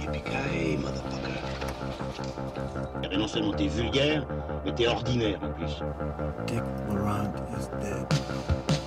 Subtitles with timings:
[0.00, 1.38] Yippee-ki-yay, motherfucker.
[3.16, 4.24] Non seulement t'es vulgaire,
[4.64, 5.82] mais t'es ordinaire en plus.
[6.46, 8.77] Dick Laurent is dead.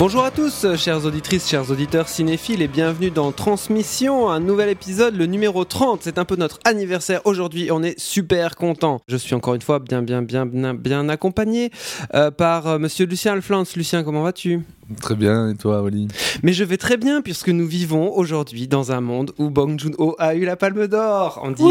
[0.00, 5.14] Bonjour à tous, chères auditrices, chers auditeurs cinéphiles, et bienvenue dans Transmission, un nouvel épisode,
[5.14, 6.00] le numéro 30.
[6.02, 9.02] C'est un peu notre anniversaire aujourd'hui, on est super content.
[9.08, 11.70] Je suis encore une fois bien, bien, bien, bien, bien accompagné
[12.14, 13.64] euh, par euh, monsieur Lucien Alflans.
[13.76, 14.62] Lucien, comment vas-tu?
[15.02, 16.08] Très bien, et toi, Oli
[16.42, 20.16] Mais je vais très bien, puisque nous vivons aujourd'hui dans un monde où Bong Joon-ho
[20.18, 21.40] a eu la palme d'or.
[21.44, 21.62] On dit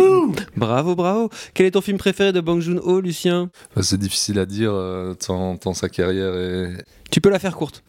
[0.55, 1.31] bravo, bravo.
[1.55, 3.49] Quel est ton film préféré de Bong Joon-ho, Lucien?
[3.71, 6.85] Enfin, C'est difficile à dire euh, tant, tant sa carrière est.
[7.09, 7.83] Tu peux la faire courte.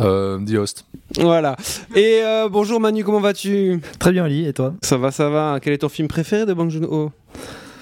[0.00, 0.86] Euh, The Host.
[1.18, 1.56] Voilà.
[1.94, 3.80] Et euh, bonjour Manu, comment vas-tu?
[3.98, 4.74] Très bien, Ali, et toi?
[4.82, 5.58] Ça va, ça va.
[5.62, 7.12] Quel est ton film préféré de Bong Joon-ho?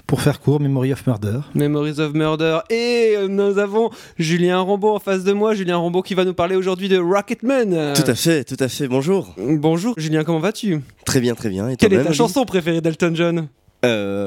[0.06, 1.38] Pour faire court, Memory of Murder.
[1.54, 2.58] Memories of Murder.
[2.68, 3.88] Et euh, nous avons
[4.18, 5.54] Julien Rambaud en face de moi.
[5.54, 7.94] Julien Rambaud qui va nous parler aujourd'hui de Rocketman.
[7.94, 8.88] Tout à fait, tout à fait.
[8.88, 9.34] Bonjour.
[9.38, 10.80] Bonjour Julien, comment vas-tu?
[11.06, 11.68] Très bien, très bien.
[11.70, 12.14] Et Quelle est ta Oli?
[12.16, 13.48] chanson préférée d'Elton John?
[13.86, 14.21] Euh,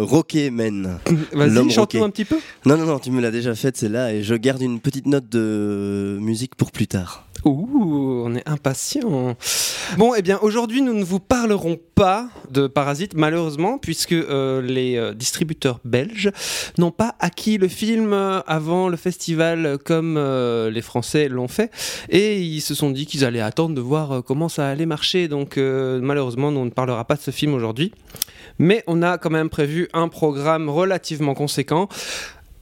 [0.00, 0.98] Rocketman.
[1.32, 2.00] Vas-y, chante-nous rocké.
[2.00, 2.38] un petit peu.
[2.66, 5.06] Non, non, non, tu me l'as déjà faite, c'est là, et je garde une petite
[5.06, 7.26] note de musique pour plus tard.
[7.44, 9.34] Ouh, on est impatient.
[9.98, 14.96] Bon, eh bien, aujourd'hui, nous ne vous parlerons pas de Parasite, malheureusement, puisque euh, les
[14.96, 16.30] euh, distributeurs belges
[16.78, 21.48] n'ont pas acquis le film euh, avant le festival euh, comme euh, les Français l'ont
[21.48, 21.72] fait.
[22.10, 25.26] Et ils se sont dit qu'ils allaient attendre de voir euh, comment ça allait marcher.
[25.26, 27.92] Donc, euh, malheureusement, nous, on ne parlera pas de ce film aujourd'hui.
[28.58, 31.88] Mais on a quand même prévu un programme relativement conséquent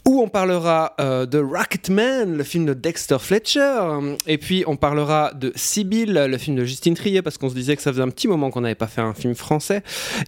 [0.07, 5.33] où on parlera euh, de Rocketman, le film de Dexter Fletcher, et puis on parlera
[5.35, 8.09] de Sibyl, le film de Justine Trier, parce qu'on se disait que ça faisait un
[8.09, 9.83] petit moment qu'on n'avait pas fait un film français,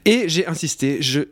[0.05, 1.23] et j'ai insisté, je...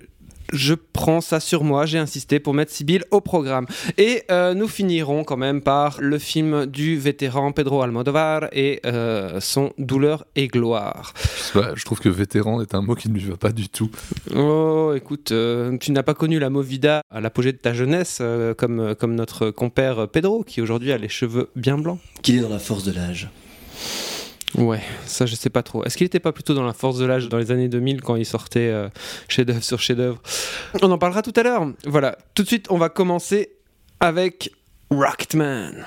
[0.53, 3.67] Je prends ça sur moi, j'ai insisté pour mettre Sibyl au programme.
[3.99, 9.41] Et euh, nous finirons quand même par le film du vétéran Pedro Almodovar et euh,
[9.41, 11.15] son Douleur et gloire.
[11.17, 13.53] Je, sais pas, je trouve que vétéran est un mot qui ne lui va pas
[13.53, 13.91] du tout.
[14.35, 18.55] Oh, écoute, euh, tu n'as pas connu la Movida à l'apogée de ta jeunesse, euh,
[18.55, 21.99] comme, comme notre compère Pedro, qui aujourd'hui a les cheveux bien blancs.
[22.23, 23.31] Qu'il est dans la force de l'âge.
[24.57, 25.85] Ouais, ça je sais pas trop.
[25.85, 28.17] Est-ce qu'il était pas plutôt dans la force de l'âge dans les années 2000 quand
[28.17, 28.89] il sortait euh,
[29.29, 30.21] chef-d'œuvre sur chef-d'œuvre?
[30.83, 31.67] On en parlera tout à l'heure.
[31.87, 33.53] Voilà, tout de suite on va commencer
[34.01, 34.51] avec
[34.91, 35.87] Rocketman.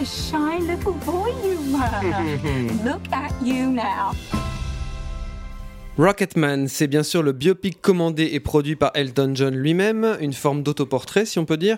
[0.00, 2.84] A shy little boy you were.
[2.84, 4.14] Look at you now.
[6.00, 10.62] Rocketman, c'est bien sûr le biopic commandé et produit par Elton John lui-même, une forme
[10.62, 11.76] d'autoportrait si on peut dire,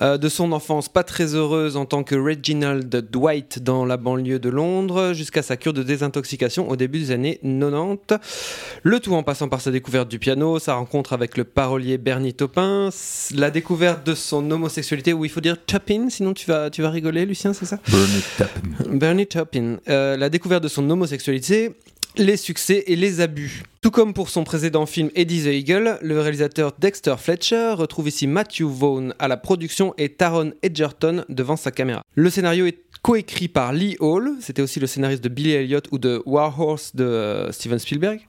[0.00, 4.38] euh, de son enfance pas très heureuse en tant que Reginald Dwight dans la banlieue
[4.38, 8.20] de Londres, jusqu'à sa cure de désintoxication au début des années 90.
[8.84, 12.32] Le tout en passant par sa découverte du piano, sa rencontre avec le parolier Bernie
[12.32, 12.90] Taupin,
[13.34, 16.90] la découverte de son homosexualité, où il faut dire Taupin, sinon tu vas, tu vas
[16.90, 17.80] rigoler Lucien, c'est ça?
[17.88, 18.98] Burn it Tappen.
[18.98, 21.72] Bernie Taupin, euh, la découverte de son homosexualité,
[22.16, 23.62] les succès et les abus.
[23.80, 28.26] Tout comme pour son précédent film Eddie the Eagle, le réalisateur Dexter Fletcher retrouve ici
[28.26, 32.02] Matthew Vaughn à la production et Taron Edgerton devant sa caméra.
[32.14, 35.98] Le scénario est coécrit par Lee Hall, c'était aussi le scénariste de Billy Elliot ou
[35.98, 38.20] de War Horse de euh, Steven Spielberg,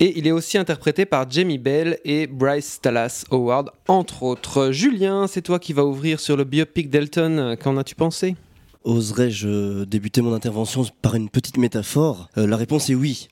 [0.00, 4.70] et il est aussi interprété par Jamie Bell et Bryce Dallas Howard, entre autres.
[4.70, 8.36] Julien, c'est toi qui vas ouvrir sur le biopic d'Elton, qu'en as-tu pensé?
[8.84, 13.28] Oserais-je débuter mon intervention par une petite métaphore Euh, La réponse est oui.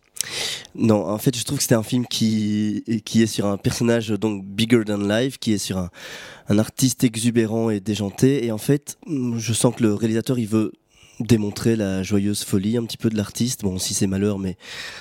[0.75, 4.45] Non, en fait, je trouve que c'était un film qui, est sur un personnage donc
[4.45, 5.91] bigger than life, qui est sur un,
[6.49, 8.45] un artiste exubérant et déjanté.
[8.45, 10.73] Et en fait, je sens que le réalisateur, il veut
[11.21, 13.63] démontrer la joyeuse folie un petit peu de l'artiste.
[13.63, 14.57] Bon, si c'est malheur, mais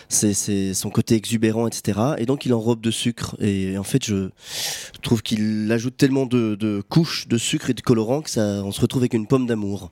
[0.10, 2.00] c'est son côté exubérant, etc.
[2.18, 3.36] Et donc, il enrobe de sucre.
[3.40, 4.30] Et en fait, je
[5.02, 8.72] trouve qu'il ajoute tellement de, de couches de sucre et de colorant que ça, on
[8.72, 9.92] se retrouve avec une pomme d'amour.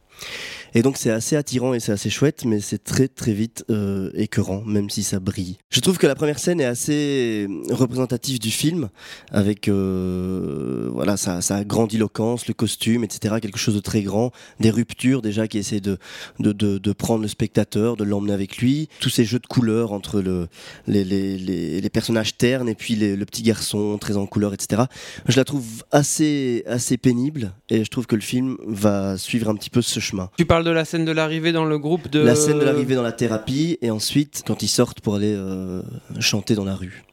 [0.76, 4.10] Et donc c'est assez attirant et c'est assez chouette, mais c'est très très vite euh,
[4.16, 5.58] écœurant, même si ça brille.
[5.70, 8.90] Je trouve que la première scène est assez représentative du film,
[9.32, 13.36] avec euh, voilà sa, sa grandiloquence, le costume, etc.
[13.40, 16.00] Quelque chose de très grand, des ruptures déjà qui essaient de,
[16.40, 18.90] de, de, prendre le spectateur, de l'emmener avec lui.
[19.00, 20.48] Tous ces jeux de couleurs entre le,
[20.88, 24.84] les, les, les, personnages ternes et puis le petit garçon très en couleur, etc.
[25.28, 29.56] Je la trouve assez, assez pénible et je trouve que le film va suivre un
[29.56, 30.30] petit peu ce chemin.
[30.38, 32.20] Tu parles de la scène de l'arrivée dans le groupe de.
[32.20, 35.82] La scène de l'arrivée dans la thérapie et ensuite quand ils sortent pour aller euh,
[36.20, 37.04] chanter dans la rue.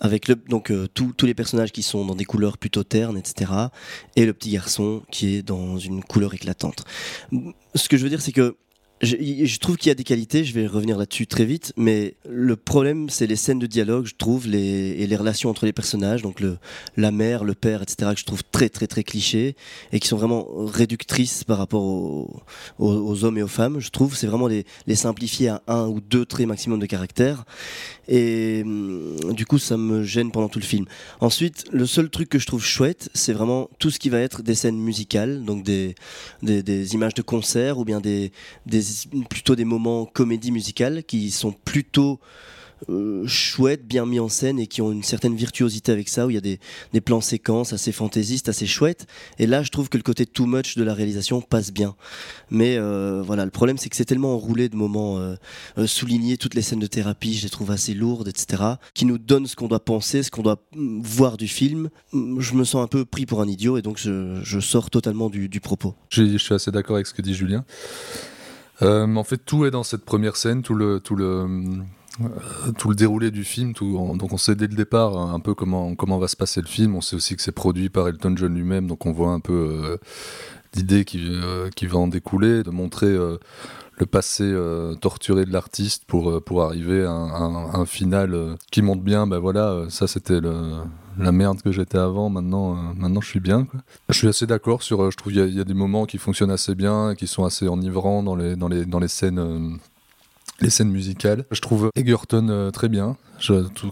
[0.00, 3.18] Avec le, donc euh, tous- tous les personnages qui sont dans des couleurs plutôt ternes,
[3.18, 3.50] etc.
[4.14, 6.84] Et le petit garçon qui est dans une couleur éclatante.
[7.74, 8.56] Ce que je veux dire, c'est que
[9.00, 12.56] je, trouve qu'il y a des qualités, je vais revenir là-dessus très vite, mais le
[12.56, 16.22] problème, c'est les scènes de dialogue, je trouve, les, et les relations entre les personnages,
[16.22, 16.42] donc
[16.96, 19.56] la mère, le père, etc., que je trouve très, très, très clichés,
[19.92, 21.84] et qui sont vraiment réductrices par rapport
[22.78, 24.16] aux, hommes et aux femmes, je trouve.
[24.16, 24.64] C'est vraiment les,
[24.94, 27.44] simplifier à un ou deux traits maximum de caractère.
[28.08, 30.86] Et hum, du coup, ça me gêne pendant tout le film.
[31.20, 34.42] Ensuite, le seul truc que je trouve chouette, c'est vraiment tout ce qui va être
[34.42, 35.94] des scènes musicales, donc des,
[36.94, 38.32] images de concert ou bien des,
[38.66, 38.87] des,
[39.28, 42.20] plutôt des moments comédie musicale qui sont plutôt
[42.88, 46.30] euh, chouettes, bien mis en scène et qui ont une certaine virtuosité avec ça, où
[46.30, 49.06] il y a des, plans séquences assez fantaisistes, assez chouettes.
[49.38, 51.94] Et là, je trouve que le côté too much de la réalisation passe bien.
[52.50, 55.36] Mais euh, voilà, le problème, c'est que c'est tellement enroulé de moments euh,
[55.86, 58.62] soulignés, toutes les scènes de thérapie, je les trouve assez lourdes, etc.,
[58.94, 61.90] qui nous donnent ce qu'on doit penser, ce qu'on doit mm, voir du film.
[62.12, 65.30] Mm, Je me sens un peu pris pour un idiot et donc je, sors totalement
[65.30, 65.94] du, propos.
[66.10, 67.64] Je suis assez d'accord avec ce que dit Julien.
[68.82, 71.46] Euh, en fait, tout est dans cette première scène, tout le, tout le,
[72.20, 73.72] euh, tout le déroulé du film.
[73.72, 76.66] Donc, on sait dès le départ hein, un peu comment, comment va se passer le
[76.66, 76.94] film.
[76.94, 79.52] On sait aussi que c'est produit par Elton John lui-même, donc on voit un peu
[79.52, 79.96] euh,
[80.74, 84.54] l'idée qui, euh, qui va en découler, de montrer le passé
[85.00, 90.06] torturé de l'artiste pour, pour arriver à un, final qui montre bien, ben voilà, ça
[90.06, 90.82] c'était le,
[91.18, 93.66] la merde que j'étais avant, maintenant, euh, maintenant je suis bien.
[94.08, 95.02] Je suis assez d'accord sur.
[95.02, 97.68] euh, je trouve qu'il y, a- des moments qui fonctionnent assez bien, qui sont assez
[97.68, 99.38] enivrants dans les, dans les, dans les scènes.
[99.38, 99.70] euh,
[100.60, 101.44] les scènes musicales.
[101.52, 103.16] Je trouve Egerton très bien,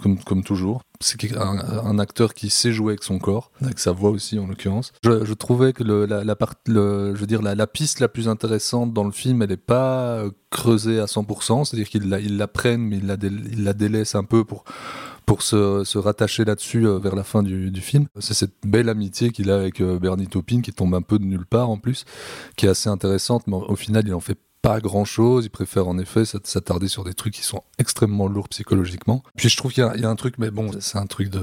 [0.02, 0.82] comme, comme toujours.
[1.00, 4.92] C'est un, acteur qui sait jouer avec son corps, avec sa voix aussi en l'occurrence.
[5.04, 6.36] Je, trouvais que la, la,
[6.66, 10.98] je veux dire, la, piste la plus intéressante dans le film, elle n'est pas creusée
[10.98, 14.24] à 100%, c'est-à-dire qu'ils la, la prennent, mais ils la, dé- ils la délaissent un
[14.24, 14.64] peu pour
[15.26, 18.06] pour se, se rattacher là-dessus euh, vers la fin du, du film.
[18.20, 21.24] C'est cette belle amitié qu'il a avec euh, Bernie Taupin qui tombe un peu de
[21.24, 22.04] nulle part en plus,
[22.56, 25.44] qui est assez intéressante, mais au final il en fait pas grand chose.
[25.46, 29.22] Il préfère en effet s'at- s'attarder sur des trucs qui sont extrêmement lourds psychologiquement.
[29.36, 31.40] Puis je trouve qu'il y, a- un truc, mais bon, c'est un truc de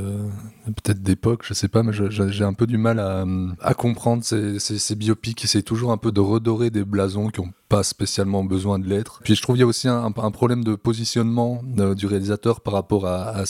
[0.65, 4.77] peut-être d'époque, je sais pas, mais j'ai un peu du mal à, comprendre ces, ces,
[4.77, 8.87] ces biopics toujours un peu de redorer des blasons qui ont pas spécialement besoin de
[8.87, 9.19] l'être.
[9.23, 12.73] Puis je trouve qu'il y a aussi un, problème de positionnement euh, du réalisateur par
[12.73, 13.43] rapport à,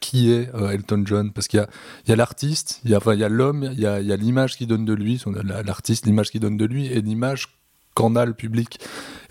[0.00, 1.64] qui est euh, Elton John, parce qu'il
[2.06, 5.22] y a, l'artiste, il y a, l'homme, il y a, l'image qu'il donne de lui,
[5.64, 7.59] l'artiste, l'image qu'il donne de lui, et l'image
[7.94, 8.78] qu'en a le public.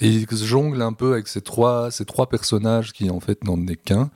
[0.02, 3.44] Et il se jongle un peu avec ces trois, ces trois personnages qui en fait
[3.44, 4.10] n'en est qu'un,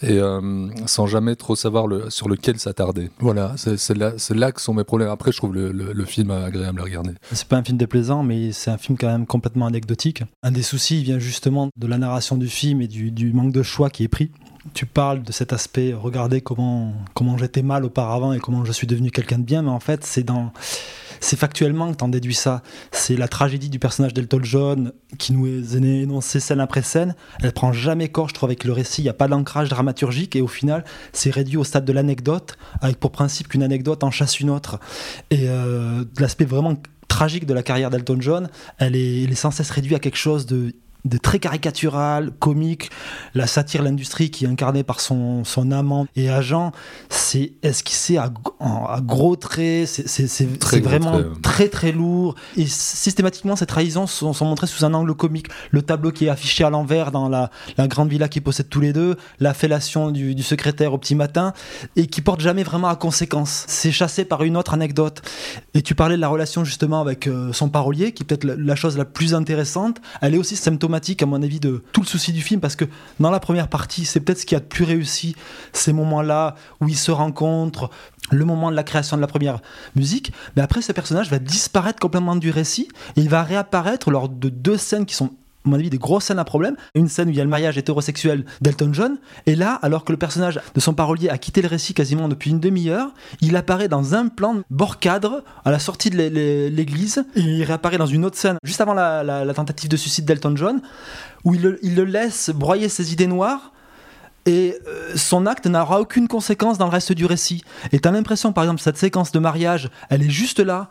[0.00, 3.10] et euh, sans jamais trop savoir sur lequel s'attarder.
[3.18, 5.08] Voilà, c'est c'est là, c'est là que sont mes problèmes.
[5.08, 7.10] Après, je trouve le, le- le film agréable à regarder.
[7.32, 10.22] C'est pas un film déplaisant, mais c'est un film quand même complètement anecdotique.
[10.44, 13.64] Un des soucis vient justement de la narration du film et du, du manque de
[13.64, 14.30] choix qui est pris.
[14.74, 18.86] Tu parles de cet aspect, regardez comment, comment j'étais mal auparavant et comment je suis
[18.86, 20.52] devenu quelqu'un de bien, mais en fait, c'est dans.
[21.20, 22.62] C'est factuellement que t'en déduis ça.
[22.92, 27.14] C'est la tragédie du personnage d'Elton John qui nous est énoncée scène après scène.
[27.42, 29.02] Elle prend jamais corps, je trouve, avec le récit.
[29.02, 32.56] Il n'y a pas d'ancrage dramaturgique et au final, c'est réduit au stade de l'anecdote,
[32.80, 34.80] avec pour principe qu'une anecdote en chasse une autre.
[35.30, 36.74] Et euh, l'aspect vraiment
[37.08, 38.48] tragique de la carrière d'Elton John,
[38.78, 42.90] elle est, elle est sans cesse réduite à quelque chose de de très caricatural, comique,
[43.34, 46.72] la satire, l'industrie qui est incarnée par son, son amant et agent,
[47.08, 48.30] c'est esquissé à,
[49.00, 51.24] gros traits, c'est- vraiment ouais.
[51.42, 52.34] très très lourd.
[52.56, 55.46] Et systématiquement, ces trahisons sont, sont montrées sous un angle comique.
[55.70, 58.80] Le tableau qui est affiché à l'envers dans la, la grande villa qu'ils possèdent tous
[58.80, 61.52] les deux, la fellation du, du secrétaire au petit matin,
[61.96, 63.64] et qui porte jamais vraiment à conséquence.
[63.68, 65.22] C'est chassé par une autre anecdote.
[65.74, 68.56] Et tu parlais de la relation justement avec euh, son parolier, qui est peut-être la,
[68.56, 69.98] la chose la plus intéressante.
[70.20, 72.84] Elle est aussi symptomatique, à mon avis, de tout le souci du film, parce que
[73.20, 75.36] dans la première partie, c'est peut-être ce qui a de plus réussi,
[75.72, 77.90] ces moments-là où ils se rencontrent,
[78.30, 79.60] le moment de la création de la première
[79.96, 80.32] musique.
[80.56, 84.48] Mais après, ce personnage va disparaître complètement du récit, et il va réapparaître lors de
[84.48, 85.30] deux scènes qui sont
[85.66, 86.76] à mon avis, des grosses scènes à problème.
[86.94, 90.12] Une scène où il y a le mariage hétérosexuel d'Elton John, et là, alors que
[90.12, 93.10] le personnage de son parolier a quitté le récit quasiment depuis une demi-heure,
[93.40, 97.62] il apparaît dans un plan bord cadre à la sortie de l'é- l'é- l'église, il
[97.64, 100.80] réapparaît dans une autre scène juste avant la tentative de suicide d'Elton John,
[101.44, 103.72] où il le, il le laisse broyer ses idées noires.
[104.46, 107.62] Et euh, son acte n'aura aucune conséquence dans le reste du récit.
[107.92, 110.88] Et t'as l'impression, par exemple, cette séquence de mariage, elle est juste là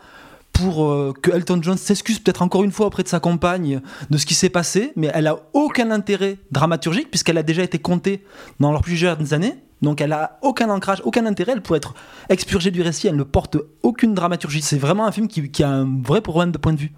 [0.58, 4.18] pour euh, que Elton John s'excuse peut-être encore une fois auprès de sa compagne de
[4.18, 8.24] ce qui s'est passé, mais elle a aucun intérêt dramaturgique puisqu'elle a déjà été comptée
[8.60, 9.56] dans leurs plus jeunes années.
[9.84, 11.94] Donc elle a aucun ancrage, aucun intérêt, elle pourrait être
[12.30, 14.64] expurgée du récit, elle ne porte aucune dramaturgie.
[14.64, 16.92] C'est vraiment un film qui, qui a un vrai problème de point de vue.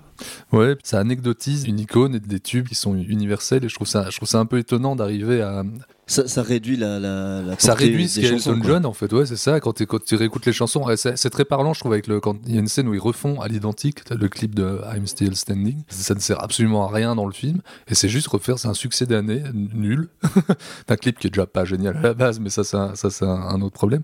[0.52, 4.10] Ouais, ça anecdotise une icône et des tubes qui sont universels et je trouve ça,
[4.10, 5.64] je trouve ça un peu étonnant d'arriver à,
[6.08, 8.68] Ça, ça réduit la, la, la ça réduit ce qu'est chansons, Elton.
[8.68, 9.12] John en fait.
[9.14, 10.84] Ouais c'est ça quand, tu- quand tu réécoutes les chansons.
[10.86, 12.94] Ouais, c'est très parlant je trouve avec le quand il y a une scène où
[12.96, 15.84] ils refont à l'identique le clip de I'm Still Standing.
[15.90, 17.60] Ça ne sert absolument à rien dans le film.
[17.88, 20.10] Et c'est juste refaire c'est un succès d'année nul.
[20.88, 23.10] D'un clip qui est déjà pas génial à la base mais ça c'est un, ça,
[23.12, 24.02] c'est un, un autre problème.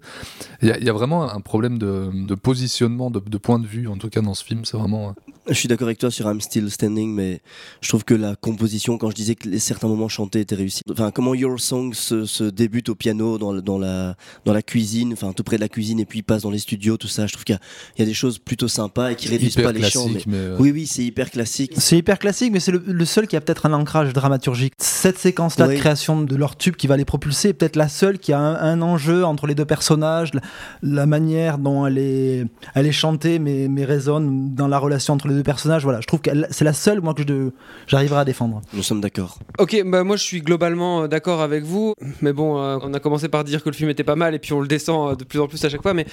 [0.61, 3.59] Il y, a, il y a vraiment un problème de, de positionnement de, de point
[3.59, 4.63] de vue en tout cas dans ce film.
[4.65, 5.15] C'est vraiment
[5.47, 7.41] Je suis d'accord avec toi sur I'm Still Standing, mais
[7.81, 10.81] je trouve que la composition, quand je disais que les certains moments chantés étaient réussis,
[10.91, 14.61] enfin comment Your Song se, se débute au piano dans, la- dans la dans la
[14.61, 17.07] cuisine, enfin tout près de la cuisine et puis il passe dans les studios, tout
[17.07, 17.61] ça, je trouve qu'il y, a-
[17.97, 20.05] il y a des choses plutôt sympas et qui réduisent hyper pas les chants.
[20.05, 20.11] Mais...
[20.11, 21.73] classique mais, euh, Oui, oui, c'est hyper classique.
[21.77, 24.73] C'est hyper classique, mais c'est le, le seul qui a peut-être un ancrage dramaturgique.
[24.77, 25.75] Cette séquence-là Oui.
[25.75, 28.39] de création de leur tube qui va les propulser est peut-être la seule qui a
[28.39, 30.41] un, un enjeu entre les deux personnages, la,
[30.83, 35.27] la manière dont elle est, elle est chantée, mais, mais résonne dans la relation entre
[35.27, 35.83] les deux personnages.
[35.83, 37.49] Voilà, je trouve que c'est la seule, moi, que je-
[37.87, 38.61] j'arriverai à défendre.
[38.73, 39.39] Nous sommes d'accord.
[39.59, 42.99] Ok, bah moi je suis globalement euh, d'accord avec vous, mais bon, euh, on a
[42.99, 45.15] commencé par dire que le film était pas mal et puis on le descend euh,
[45.15, 45.93] de plus en plus à chaque fois.
[45.93, 46.05] Mais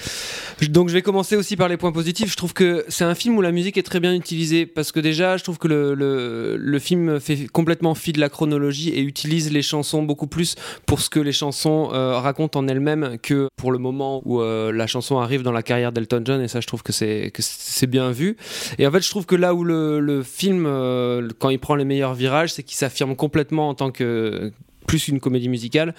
[0.69, 2.31] donc je vais commencer aussi par les points positifs.
[2.31, 5.01] Je trouve que c'est un film où la musique est très bien utilisée parce que
[5.01, 9.01] déjà je trouve que le, le, le film fait complètement fi de la chronologie et
[9.03, 10.55] utilise les chansons beaucoup plus
[10.87, 14.73] pour ce que les chansons euh, racontent en elles-mêmes que pour le moment où euh,
[14.73, 17.43] la chanson arrive dans la carrière d'Elton John et ça je trouve que c'est que
[17.43, 18.37] c'est bien vu.
[18.79, 21.75] Et en fait je trouve que là où le, le film euh, quand il prend
[21.75, 24.53] les meilleurs virages c'est qu'il s'affirme complètement en tant que
[24.87, 25.95] plus une comédie musicale.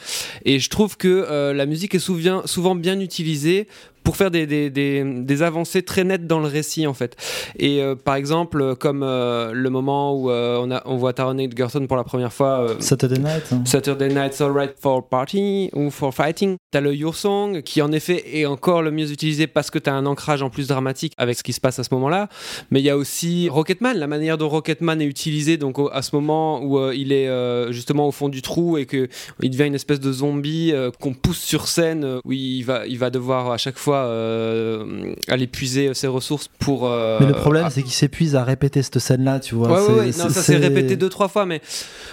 [0.45, 3.67] Et je trouve que euh, la musique est souvent, souvent bien utilisée
[4.03, 7.15] pour faire des, des, des, des avancées très nettes dans le récit en fait.
[7.57, 11.37] Et euh, par exemple, comme euh, le moment où euh, on, a, on voit Taron
[11.37, 13.43] Egerton pour la première fois Saturday Night.
[13.51, 13.63] hein.
[13.65, 16.57] Saturday Night's Alright for Party ou for Fighting.
[16.71, 19.93] T'as le Your Song qui en effet est encore le mieux utilisé parce que t'as
[19.93, 22.29] un ancrage en plus dramatique avec ce qui se passe à ce moment-là.
[22.71, 26.01] Mais il y a aussi Rocketman, la manière dont Rocketman est utilisé donc au- à
[26.01, 27.29] ce moment où il est
[27.71, 29.07] justement au fond du trou et que
[29.41, 33.09] il devient une espèce de zombie qu'on pousse sur scène où il va, il va
[33.09, 36.87] devoir à chaque fois euh, aller puiser ses ressources pour.
[36.87, 39.69] euh, Mais le problème, c'est qu'il s'épuise à répéter cette scène-là, tu vois.
[39.71, 41.61] Ouais, ouais, non, ça s'est répété deux, trois fois, mais.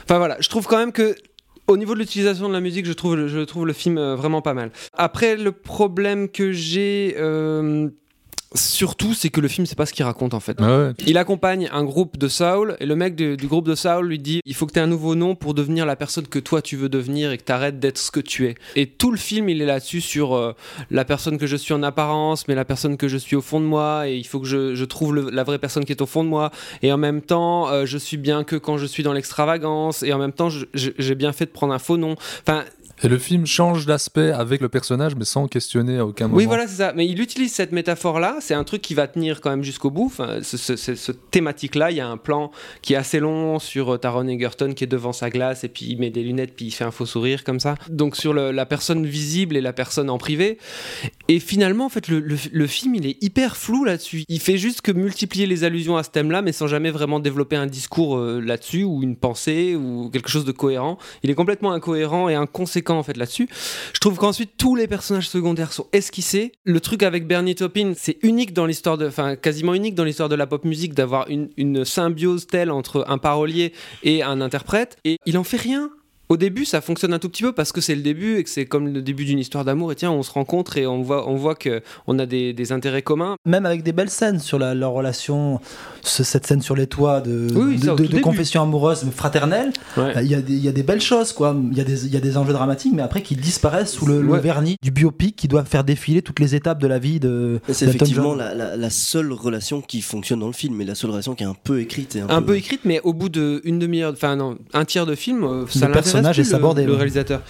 [0.04, 1.14] Enfin voilà, je trouve quand même que.
[1.66, 4.42] Au niveau de l'utilisation de la musique, je trouve, je trouve le film euh, vraiment
[4.42, 4.72] pas mal.
[4.92, 7.14] Après, le problème que j'ai.
[8.57, 10.61] Surtout, c'est que le film, c'est pas ce qu'il raconte en fait.
[10.61, 10.90] ouais.
[11.07, 14.40] Il accompagne un groupe de Saul et le mec du groupe de Saul lui dit
[14.45, 16.75] il faut que tu aies un nouveau nom pour devenir la personne que toi tu
[16.76, 18.57] veux devenir et que tu arrêtes d'être ce que tu es.
[18.75, 20.52] Et tout le film il est là-dessus sur euh,
[20.90, 23.61] la personne que je suis en apparence mais la personne que je suis au fond
[23.61, 26.02] de moi et il faut que je, je trouve le- la vraie personne qui est
[26.02, 26.50] au fond de moi
[26.83, 30.12] et en même temps euh, je suis bien que quand je suis dans l'extravagance et
[30.12, 32.16] en même temps j'ai bien fait de prendre un faux nom.
[32.42, 32.64] Enfin
[33.02, 36.47] et le film change d'aspect avec le personnage mais sans questionner à aucun moment Oui,
[36.47, 36.92] voilà, c'est ça.
[36.95, 38.37] Mais il utilise cette métaphore-là.
[38.40, 40.07] C'est un truc qui va tenir quand même jusqu'au bout.
[40.07, 42.50] Enfin, ce, ce- ce- ce thématique-là, il y a un plan
[42.83, 45.87] qui est assez long sur euh, Taron Egerton qui est devant sa glace et puis
[45.88, 47.75] il met des lunettes puis il fait un faux sourire comme ça.
[47.88, 50.59] Donc sur le- la personne visible et la personne en privé.
[51.28, 54.25] Et finalement, en fait, le, le- le film, il est hyper flou là-dessus.
[54.28, 57.57] Il fait juste que multiplier les allusions à ce thème-là, mais sans jamais vraiment développer
[57.57, 60.99] un discours euh, là-dessus ou une pensée ou quelque chose de cohérent.
[61.23, 63.49] Il est complètement incohérent et inconséquent en fait là-dessus.
[63.92, 66.52] Je trouve qu'ensuite tous les personnages secondaires sont esquissés.
[66.64, 70.28] Le truc avec Bernie Taupin, c'est unique dans l'histoire de, enfin quasiment unique dans l'histoire
[70.28, 74.97] de la pop musique d'avoir une, une symbiose telle entre un parolier et un interprète.
[75.04, 75.90] Et il en fait rien.
[76.30, 78.50] Au début, ça fonctionne un tout petit peu parce que c'est le début et que
[78.50, 79.90] c'est comme le début d'une histoire d'amour.
[79.90, 82.70] Et tiens, on se rencontre et on voit, on voit que on a des, des
[82.70, 83.34] intérêts communs.
[83.44, 85.58] Même avec des belles scènes sur la, leur relation,
[86.02, 88.22] ce- cette scène sur les toits de, Oui, de, ça, au de- tout de début.
[88.22, 90.12] confession amoureuse mais fraternelle, Ouais.
[90.22, 91.56] il y, a des- il y a des belles choses, quoi.
[91.72, 94.06] Il y, a des- il y a des enjeux dramatiques, mais après qui disparaissent sous
[94.06, 94.38] le, le Ouais.
[94.40, 97.58] vernis du biopic qui doit faire défiler toutes les étapes de la vie de.
[97.68, 101.10] C'est effectivement la, la- la seule relation qui fonctionne dans le film, et la seule
[101.10, 102.14] relation qui est un peu écrite.
[102.14, 105.06] Et un, un peu écrite, mais au bout de une demi-heure, enfin non, un tiers
[105.06, 107.43] de film, euh, ça l'intéresse personnage plus, est sabordé, le, réalisateur.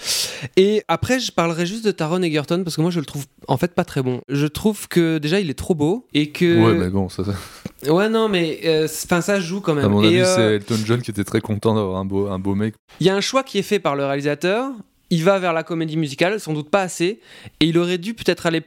[0.57, 3.57] Et après, je parlerai juste de Taron Egerton parce que moi, je le trouve en
[3.57, 4.21] fait pas très bon.
[4.29, 7.91] Je trouve que déjà, il est trop beau et que ouais mais bon ça, ça-
[7.91, 9.85] ouais non, mais euh, enfin ça joue quand même.
[9.85, 12.39] à mon avis euh, c'est Elton John qui était très content d'avoir un beau, un
[12.39, 14.71] beau mec il y a un choix qui est fait par le réalisateur.
[15.09, 17.19] Il va vers la comédie musicale, sans doute pas assez,
[17.59, 18.61] et il aurait dû peut-être aller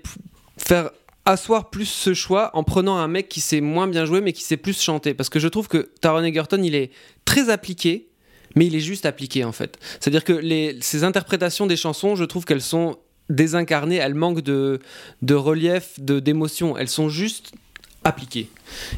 [0.58, 0.90] faire
[1.24, 4.42] asseoir plus ce choix en prenant un mec qui sait moins bien jouer mais qui
[4.42, 6.90] sait plus chanter parce que je trouve que Taron Egerton il est
[7.24, 8.08] très appliqué
[8.54, 9.78] mais il est juste appliqué en fait.
[10.00, 10.40] C'est à dire que
[10.80, 12.96] ces interprétations des chansons je trouve qu'elles sont
[13.30, 14.80] désincarnées elles manquent de,
[15.22, 16.76] de relief de d'émotion.
[16.76, 17.52] Elles sont juste
[18.04, 18.48] appliqué.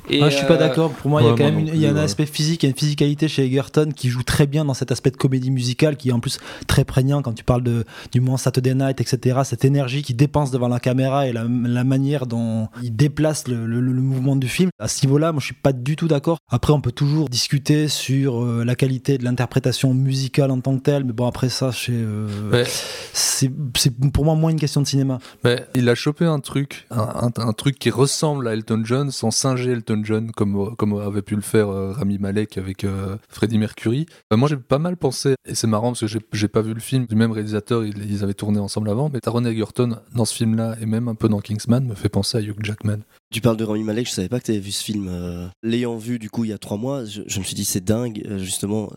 [0.08, 0.90] Et, Ah, je suis pas euh, d'accord.
[0.92, 2.66] Pour moi, il y a quand même une- il y a un aspect physique, il
[2.66, 5.50] y a une physicalité chez Egerton qui joue très bien dans cet aspect de comédie
[5.50, 9.00] musicale qui est en plus très prégnant quand tu parles de, du moment Saturday Night,
[9.00, 9.40] etc.
[9.44, 13.66] Cette énergie qui dépense devant la caméra et la, la manière dont il déplace le,
[13.66, 14.70] le- le mouvement du film.
[14.78, 16.38] À ce niveau-là, moi, je suis pas du tout d'accord.
[16.50, 20.82] Après, on peut toujours discuter sur euh, la qualité de l'interprétation musicale en tant que
[20.82, 22.64] telle, mais bon, après ça, euh, Ouais.
[23.12, 25.18] c'est c'est pour moi moins une question de cinéma.
[25.44, 28.95] Mais il a chopé un truc, un, un- un truc qui ressemble à Elton John
[29.10, 33.16] sans singer Elton John comme, comme avait pu le faire euh, Rami Malek avec euh,
[33.28, 34.06] Freddie Mercury.
[34.32, 36.80] Euh, moi j'ai pas mal pensé, et c'est marrant parce que j'ai- pas vu le
[36.80, 40.34] film du même réalisateur, ils, ils avaient tourné ensemble avant, mais Taron Egerton dans ce
[40.34, 42.98] film-là et même un peu dans Kingsman me fait penser à Hugh Jackman.
[43.32, 45.08] Tu parles de Rami Malek, je savais pas que tu avais vu ce film.
[45.10, 47.84] euh, L'ayant vu du coup il y a trois mois, je, me suis dit c'est
[47.84, 48.92] dingue, euh, justement,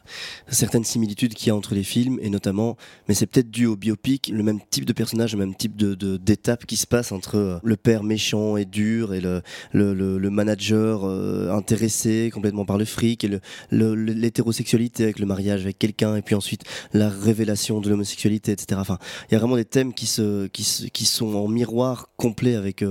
[0.48, 3.76] certaines similitudes qu'il y a entre les films, et notamment, mais c'est peut-être dû au
[3.76, 7.36] biopic, le même type de personnage, le même type de d'étape qui se passe entre
[7.38, 9.42] euh, le père méchant et dur et le,
[9.74, 11.06] le, le- le manager
[11.52, 13.40] intéressé complètement par le fric, et
[13.72, 16.62] le- l'hétérosexualité avec le mariage avec quelqu'un, et puis ensuite
[16.94, 18.80] la révélation de l'homosexualité, etc.
[18.80, 22.10] Enfin, il y a vraiment des thèmes qui, se, qui, se- qui sont en miroir
[22.16, 22.84] complet avec,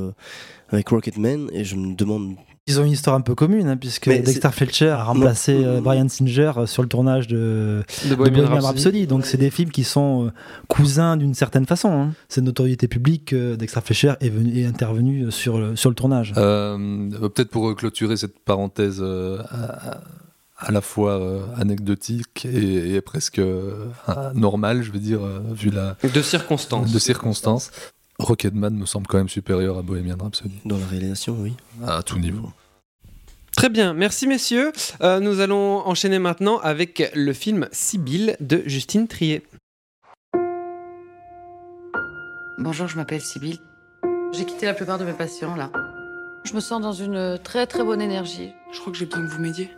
[0.71, 2.35] avec Rocketman, et je me demande
[2.67, 5.67] Ils ont une histoire un peu commune, hein, puisque Mais Dexter Fletcher a remplacé Non.
[5.67, 8.67] euh, Brian Singer euh, sur le tournage de, de de Bohemian Rhapsody.
[8.67, 9.07] Rhapsody.
[9.07, 10.31] Donc c'est des films qui sont euh,
[10.69, 11.91] cousins d'une certaine façon.
[11.91, 12.13] hein.
[12.29, 15.97] C'est une notoriété publique que Dexter Fletcher est, venu, est intervenu sur le, sur le
[15.97, 16.35] tournage.
[16.37, 20.01] Euh, Peut-être pour clôturer cette parenthèse euh, à,
[20.59, 23.87] à la fois euh, anecdotique et, et presque euh,
[24.35, 26.93] normale, je veux dire, euh, vu la De circonstances.
[26.93, 27.71] de circonstances.
[28.19, 31.55] Rocketman me semble quand même supérieur à Bohemian Rhapsody, dans la réalisation, oui.
[31.87, 32.51] à tout niveau.
[33.57, 34.73] Très bien, merci messieurs.
[35.01, 39.43] Euh, nous allons enchaîner maintenant avec le film Sibylle de Justine Trier.
[42.59, 43.61] Bonjour, je m'appelle Sybille.
[44.33, 45.71] J'ai quitté la plupart de mes patients là.
[46.45, 48.51] Je me sens dans une très très bonne énergie.
[48.73, 49.71] Je crois que j'ai besoin que vous m'aidiez.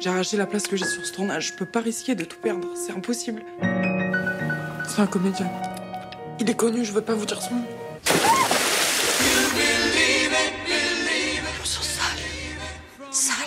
[0.00, 1.48] J'ai arraché la place que j'ai sur ce tournage.
[1.48, 2.68] Je peux pas risquer de tout perdre.
[2.74, 3.42] C'est impossible.
[4.88, 5.50] C'est un comédien.
[6.42, 7.81] Il est connu, je veux pas vous dire son nom.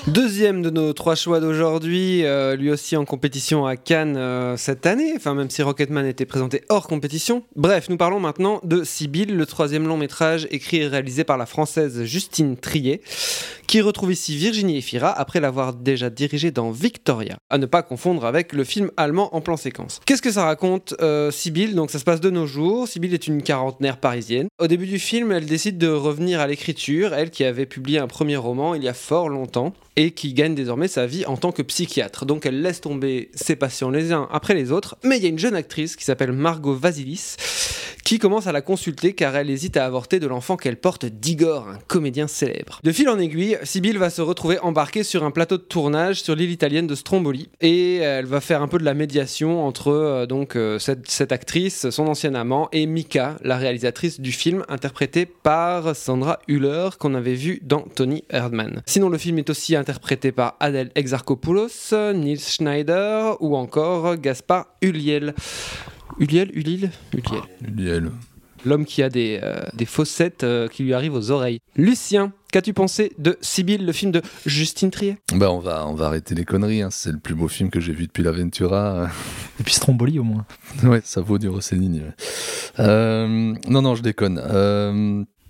[0.07, 4.85] Deuxième de nos trois choix d'aujourd'hui, euh, lui aussi en compétition à Cannes euh, cette
[4.85, 7.41] année, enfin même si Rocketman était présenté hors compétition.
[7.55, 11.47] Bref, nous parlons maintenant de Sibylle, le troisième long métrage écrit et réalisé par la
[11.47, 13.01] française Justine Trier,
[13.65, 18.25] qui retrouve ici Virginie Efira après l'avoir déjà dirigé dans Victoria, à ne pas confondre
[18.25, 20.01] avec le film allemand en plan séquence.
[20.05, 21.31] Qu'est-ce que ça raconte euh,
[21.73, 24.49] Donc ça se passe de nos jours, Sibylle est une quarantenaire parisienne.
[24.59, 28.07] Au début du film, elle décide de revenir à l'écriture, elle qui avait publié un
[28.07, 31.51] premier roman il y a fort longtemps et qui gagne désormais sa vie en tant
[31.51, 32.25] que psychiatre.
[32.25, 35.29] Donc elle laisse tomber ses patients les uns après les autres, mais il y a
[35.29, 37.35] une jeune actrice qui s'appelle Margot Vasilis
[38.05, 41.67] qui commence à la consulter car elle hésite à avorter de l'enfant qu'elle porte d'Igor,
[41.67, 42.79] un comédien célèbre.
[42.83, 46.35] De fil en aiguille, Sibylle va se retrouver embarquée sur un plateau de tournage sur
[46.35, 50.25] l'île italienne de Stromboli et elle va faire un peu de la médiation entre euh,
[50.27, 55.95] donc euh, cette, actrice, son ancien amant et Mika, la réalisatrice du film interprétée par
[55.95, 58.83] Sandra Hüller qu'on avait vu dans Tony Erdmann.
[58.85, 65.35] Sinon le film est aussi interprété par Adèle Exarchopoulos, Nils Schneider ou encore Gaspard Ulliel.
[66.19, 67.43] Ulliel, Ulil, Ulliel.
[67.61, 68.11] Liel.
[68.65, 71.59] L'homme qui a des, euh, des fossettes euh, qui lui arrivent aux oreilles.
[71.75, 76.07] Lucien, qu'as-tu pensé de Sibylle, le film de Justine Trier Bah on va, on va
[76.07, 76.89] arrêter les conneries, hein.
[76.89, 79.07] c'est le plus beau film que j'ai vu depuis l'Aventura.
[79.59, 80.47] Et puis Stromboli au moins.
[80.83, 81.99] ouais, ça vaut du Rossellini.
[81.99, 82.13] ouais.
[82.79, 84.39] Euh, non, non, je déconne.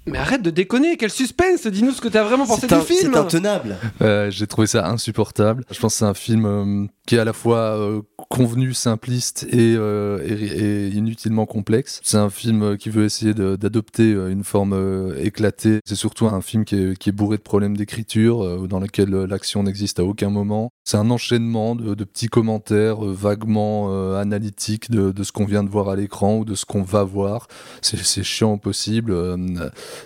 [0.07, 2.81] Mais arrête de déconner, quel suspense Dis-nous ce que t'as vraiment pensé C'est du un-
[2.81, 3.75] film c'est intenable.
[4.01, 5.63] Euh, j'ai trouvé ça insupportable.
[5.71, 9.45] Je pense que c'est un film euh, qui est à la fois euh, convenu, simpliste
[9.51, 11.99] et, euh, et- inutilement complexe.
[12.03, 15.79] C'est un film euh, qui veut essayer d'adopter euh, une forme euh, éclatée.
[15.85, 19.63] C'est surtout un film qui est, qui est bourré de problèmes d'écriture, dans lequel l'action
[19.63, 20.71] n'existe à aucun moment.
[20.83, 25.69] C'est un enchaînement de, de petits commentaires vaguement analytiques de, de ce qu'on vient de
[25.69, 27.47] voir à l'écran ou de ce qu'on va voir.
[27.81, 29.15] C'est chiant au possible.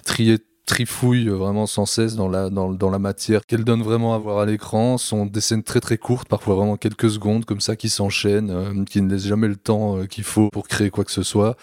[0.05, 0.37] Trier
[0.69, 4.37] trifouille vraiment sans cesse dans la, dans, dans la matière qu'elle donne vraiment à voir
[4.39, 4.97] à l'écran.
[4.97, 8.83] Sont des scènes très très courtes, parfois vraiment quelques secondes comme ça qui s'enchaînent, euh,
[8.85, 11.57] qui ne laissent jamais le temps euh, qu'il faut pour créer quoi que ce soit.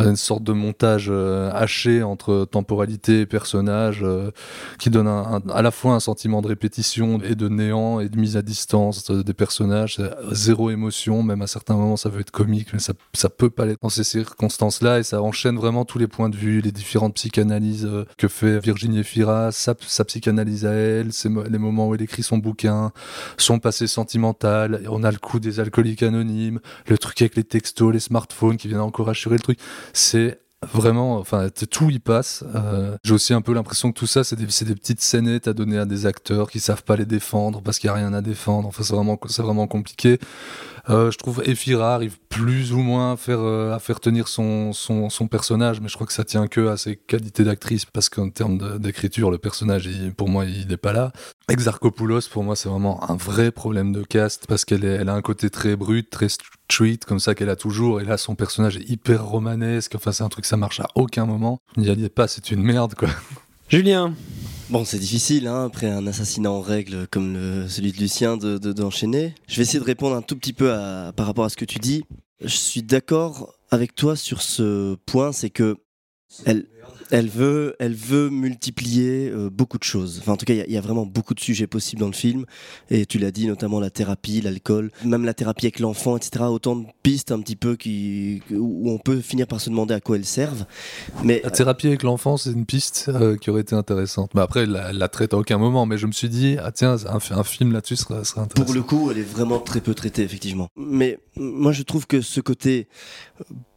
[0.00, 4.30] Euh, une sorte de montage euh, haché entre temporalité et personnage euh,
[4.78, 8.16] qui donne un- à la fois un sentiment de répétition et de néant et de
[8.18, 10.00] mise à distance euh, des personnages.
[10.30, 13.66] Zéro émotion, même à certains moments ça veut être comique, mais ça, ça peut pas
[13.66, 17.14] l'être dans ces circonstances-là et ça enchaîne vraiment tous les points de vue, les différentes
[17.14, 21.94] psychanalyses euh, que fait Virginie Efira, sa, sa psychanalyse à elle, ses les moments où
[21.94, 22.92] elle écrit son bouquin,
[23.36, 24.82] son passé sentimental.
[24.88, 28.68] On a le coup des alcooliques anonymes, le truc avec les textos, les smartphones qui
[28.68, 29.58] viennent encore assurer le truc.
[29.92, 30.40] C'est
[30.72, 32.42] Vraiment, enfin, tout y passe.
[32.54, 35.52] Euh, J'ai aussi un peu l'impression que tout ça, c'est des, des petites scénettes à
[35.52, 38.22] donner à des acteurs qui savent pas les défendre parce qu'il y a rien à
[38.22, 38.66] défendre.
[38.66, 40.18] Enfin, c'est vraiment, vraiment compliqué.
[40.88, 45.26] Euh, je trouve Efira arrive plus ou moins à faire, euh, tenir son, son, son
[45.26, 48.78] personnage, mais je crois que ça tient que à ses qualités d'actrice parce qu'en termes
[48.78, 51.12] d'écriture, le personnage, il- pour moi, il n'est pas là.
[51.48, 55.22] Exarchopoulos, pour moi, c'est vraiment un vrai problème de cast parce qu'elle elle a un
[55.22, 58.00] côté très brut, très street, comme ça qu'elle a toujours.
[58.00, 59.94] Et là, son personnage est hyper romanesque.
[59.96, 61.58] Enfin, c'est un truc, ça marche à aucun moment.
[61.76, 63.08] N'y allez pas, c'est une merde, quoi.
[63.68, 64.14] Julien
[64.68, 68.72] Bon, c'est difficile, hein, après un assassinat en règle comme celui de Lucien, de- de-
[68.72, 69.32] d'enchaîner.
[69.46, 70.68] Je vais essayer de répondre un tout petit peu
[71.14, 72.04] par rapport à ce que tu dis.
[72.40, 75.76] Je suis d'accord avec toi sur ce point, c'est que
[76.44, 76.66] elle,
[77.10, 80.18] elle, veut, elle veut multiplier euh, beaucoup de choses.
[80.20, 82.00] Enfin, en tout cas, il y a- il y, a vraiment beaucoup de sujets possibles
[82.00, 82.44] dans le film.
[82.90, 86.44] Et tu l'as dit, notamment la thérapie, l'alcool, même la thérapie avec l'enfant, etc.
[86.48, 90.00] Autant de pistes un petit peu qui, où on peut finir par se demander à
[90.00, 90.66] quoi elles servent.
[91.22, 94.32] Mais La thérapie avec l'enfant, c'est une piste euh, qui aurait été intéressante.
[94.34, 95.86] Mais après, elle la, la traite à aucun moment.
[95.86, 98.64] Mais je me suis dit, ah tiens, un, un film là-dessus serait, serait intéressant.
[98.66, 100.68] Pour le coup, elle est vraiment très peu traitée, effectivement.
[100.76, 102.88] Mais moi, je trouve que ce côté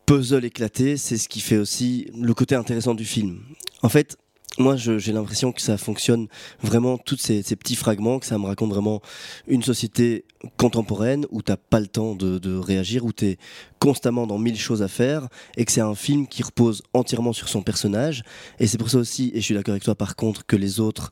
[0.09, 3.41] puzzle éclaté, c'est ce qui fait aussi le côté intéressant du film.
[3.83, 4.17] En fait,
[4.57, 6.27] moi, j'ai l'impression que ça fonctionne
[6.63, 9.03] vraiment, tous ces, petits fragments, que ça me raconte vraiment
[9.47, 10.25] une société
[10.57, 13.37] contemporaine où t'as pas le temps de, de réagir, où t'es
[13.79, 17.49] constamment dans mille choses à faire, et que c'est un film qui repose entièrement sur
[17.49, 18.23] son personnage.
[18.59, 20.79] Et c'est pour ça aussi, et je suis d'accord avec toi par contre, que les
[20.79, 21.09] autres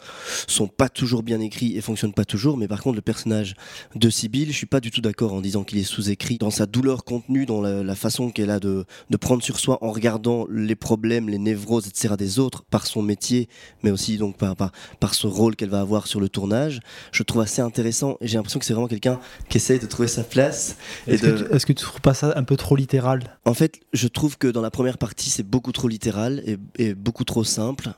[0.48, 3.56] sont pas toujours bien écrits et fonctionnent pas toujours, mais par contre le personnage
[3.96, 6.66] de Sibyl, je suis pas du tout d'accord en disant qu'il est sous-écrit dans sa
[6.66, 10.46] douleur contenue, dans la, la façon qu'elle a de, de prendre sur soi en regardant
[10.52, 12.16] les problèmes, les névroses, etc.
[12.18, 13.48] des autres par son métier,
[13.84, 16.82] mais aussi donc par, par, par ce rôle qu'elle va avoir sur le tournage.
[17.14, 20.08] Je trouve assez intéressant et j'ai l'impression que c'est vraiment quelqu'un qui essaye de trouver
[20.10, 20.76] sa place.
[21.08, 21.32] Est-ce de...
[21.32, 24.08] que, tu- est-ce que tu trouves pas ça un peu trop littéral En fait, je
[24.08, 26.44] trouve que dans la première partie, c'est beaucoup trop littéral
[26.78, 27.90] et, beaucoup trop simple.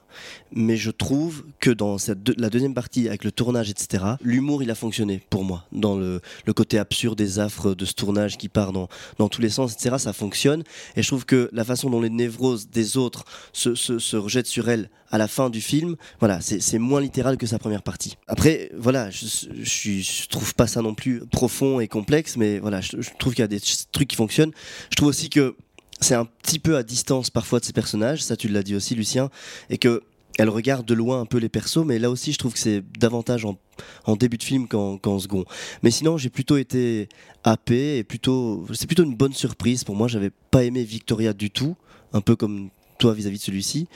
[0.51, 1.97] Mais je trouve que dans
[2.37, 5.65] la deuxième partie, avec le tournage, etc., l'humour, il a fonctionné pour moi.
[5.71, 6.21] Dans le,
[6.55, 8.87] côté absurde et affres de ce tournage qui part dans,
[9.29, 10.63] tous les sens, etc., ça fonctionne.
[10.95, 14.47] Et je trouve que la façon dont les névroses des autres se, se, se rejettent
[14.47, 18.17] sur elle à la fin du film, voilà, c'est moins littéral que sa première partie.
[18.27, 19.25] Après, voilà, je,
[19.61, 23.45] je, trouve pas ça non plus profond et complexe, mais voilà, je, trouve qu'il y
[23.45, 24.51] a des trucs qui fonctionnent.
[24.91, 25.55] Je trouve aussi que
[25.99, 28.95] c'est un petit peu à distance parfois de ces personnages, ça tu l'as dit aussi
[28.95, 29.29] Lucien,
[29.69, 30.03] et que
[30.37, 32.81] elle regarde de loin un peu les persos, mais là aussi je trouve que c'est
[32.97, 35.43] davantage en, début de film qu'en qu'en second.
[35.83, 37.09] Mais sinon j'ai plutôt été
[37.43, 40.07] happé et plutôt c'est plutôt une bonne surprise pour moi.
[40.07, 41.75] J'avais pas aimé Victoria du tout,
[42.13, 43.87] un peu comme toi vis-à-vis de celui-ci.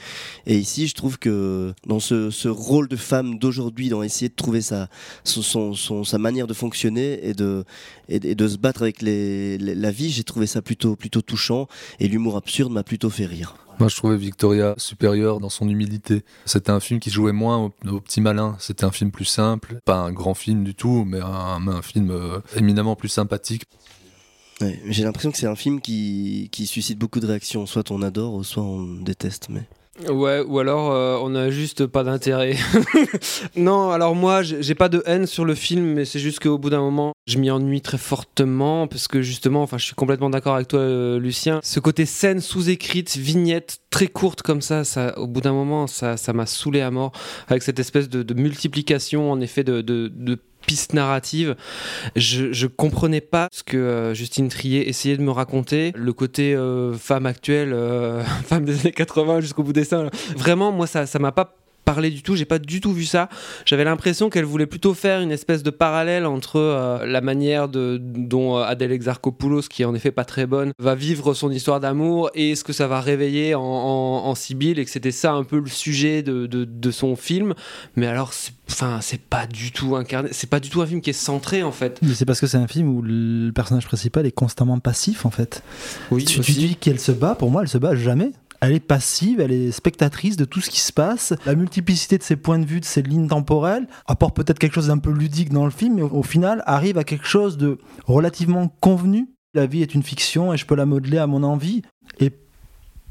[0.46, 4.60] Et ici, je trouve que dans ce, rôle de femme d'aujourd'hui, dans essayer de trouver
[4.60, 4.88] sa,
[5.22, 7.64] son, son- sa manière de fonctionner et de,
[8.08, 11.68] et, se battre avec les, la vie, j'ai trouvé ça plutôt, plutôt touchant.
[12.00, 13.54] Et l'humour absurde m'a plutôt fait rire.
[13.80, 16.22] Moi, je trouvais Victoria supérieure dans son humilité.
[16.44, 18.56] C'était un film qui jouait moins au, au petit malin.
[18.60, 22.10] C'était un film plus simple, pas un grand film du tout, mais un, un film
[22.10, 23.64] euh, éminemment plus sympathique.
[24.60, 27.66] J'ai l'impression que c'est un film qui, qui suscite beaucoup de réactions.
[27.66, 29.48] Soit on adore, soit on déteste.
[29.50, 29.62] Mais...
[30.08, 32.56] Ouais, ou alors euh, on a juste pas d'intérêt.
[33.56, 36.70] non, alors moi, j'ai pas de haine sur le film, mais c'est juste qu'au bout
[36.70, 40.54] d'un moment, je m'y ennuie très fortement parce que justement, enfin, je suis complètement d'accord
[40.56, 41.60] avec toi, euh, Lucien.
[41.62, 46.16] Ce côté scène sous-écrite, vignette très courte comme ça, ça, au bout d'un moment, ça,
[46.16, 47.12] ça m'a saoulé à mort
[47.48, 51.56] avec cette espèce de, multiplication, en effet, de, de, de pistes narratives.
[52.14, 55.92] Je, comprenais pas ce que euh, Justine Trier essayait de me raconter.
[55.94, 57.74] Le côté euh, femme actuelle,
[58.44, 60.10] femme des années 80 jusqu'au bout des seins.
[60.36, 63.28] Vraiment, moi, ça ça m'a pas parlé du tout, j'ai pas du tout vu ça.
[63.64, 67.98] J'avais l'impression qu'elle voulait plutôt faire une espèce de parallèle entre euh, la manière de,
[68.00, 71.80] dont euh, Adèle Exarchopoulos, qui est en effet pas très bonne, va vivre son histoire
[71.80, 75.32] d'amour et ce que ça va réveiller en, en, en Sibylle et que c'était ça
[75.32, 77.54] un peu le sujet de, de, de son film.
[77.96, 81.00] Mais alors, c'est- enfin, c'est pas du tout incarné, c'est pas du tout un film
[81.00, 81.98] qui est centré en fait.
[82.02, 85.30] Mais c'est parce que c'est un film où le personnage principal est constamment passif en
[85.30, 85.62] fait.
[86.10, 88.32] Oui, tu, tu dis qu'elle se bat, pour moi elle se bat jamais.
[88.64, 91.34] Elle est passive, elle est spectatrice de tout ce qui se passe.
[91.44, 94.86] La multiplicité de ses points de vue, de ses lignes temporelles, apporte peut-être quelque chose
[94.86, 98.68] d'un peu ludique dans le film, mais au, final arrive à quelque chose de relativement
[98.80, 99.28] convenu.
[99.52, 101.82] La vie est une fiction et je peux la modeler à mon envie.
[102.20, 102.32] Et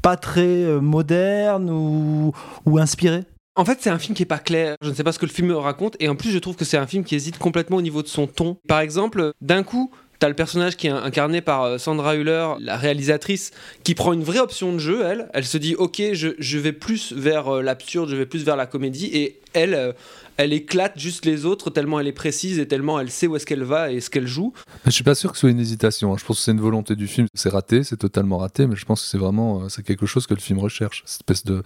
[0.02, 2.32] pas très euh, moderne ou,
[2.66, 3.22] ou inspiré.
[3.54, 4.74] En fait, c'est un film qui est pas clair.
[4.82, 5.94] Je ne sais pas ce que le film raconte.
[6.00, 8.08] Et en plus, je trouve que c'est un film qui hésite complètement au niveau de
[8.08, 8.56] son ton.
[8.66, 9.92] Par exemple, d'un coup,
[10.24, 13.50] T'as le personnage qui est incarné par euh, Sandra Hüller, la réalisatrice,
[13.82, 15.28] qui prend une vraie option de jeu, elle.
[15.34, 18.56] Elle se dit, ok, je, je vais plus vers euh, l'absurde, je vais plus vers
[18.56, 19.92] la comédie, et elle, euh,
[20.38, 23.44] elle éclate juste les autres tellement elle est précise et tellement elle sait où est-ce
[23.44, 24.54] qu'elle va et ce qu'elle joue.
[24.86, 26.14] Je suis pas sûr que ce soit une hésitation.
[26.14, 26.16] hein.
[26.18, 27.26] Je pense que c'est une volonté du film.
[27.34, 30.32] C'est raté, c'est totalement raté, mais je pense que c'est vraiment c'est quelque chose que
[30.32, 31.02] le film recherche.
[31.04, 31.62] Cette espèce de.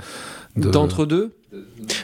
[0.56, 1.30] de- D'entre deux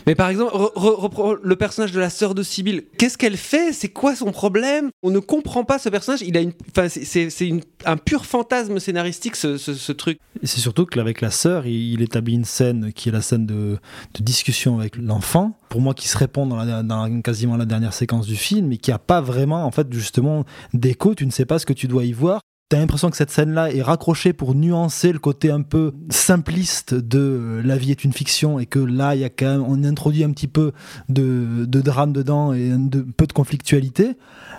[0.06, 2.84] Mais par exemple, re- le personnage de la sœur de Sibyl.
[2.98, 3.72] Qu'est-ce qu'elle fait?
[3.72, 4.90] C'est quoi son problème?
[5.02, 6.22] On ne comprend pas ce personnage.
[6.22, 6.52] Il a une,
[6.88, 10.18] c'est- un pur fantasme scénaristique ce, ce- truc.
[10.42, 13.78] C'est surtout qu'avec la sœur, il, établit une scène qui est la scène de,
[14.20, 18.36] discussion avec l'enfant, pour moi qui se répond dans, dans quasiment la dernière séquence du
[18.36, 21.66] film, et qui a pas vraiment, en fait, justement, d'écho, tu ne sais pas ce
[21.66, 22.40] que tu dois y voir.
[22.70, 27.60] T'as l'impression que cette scène-là est raccrochée pour nuancer le côté un peu simpliste de
[27.62, 30.30] la vie est une fiction et que là, y a quand même, on introduit un
[30.30, 30.72] petit peu
[31.10, 34.16] de, de drame dedans et un peu de conflictualité,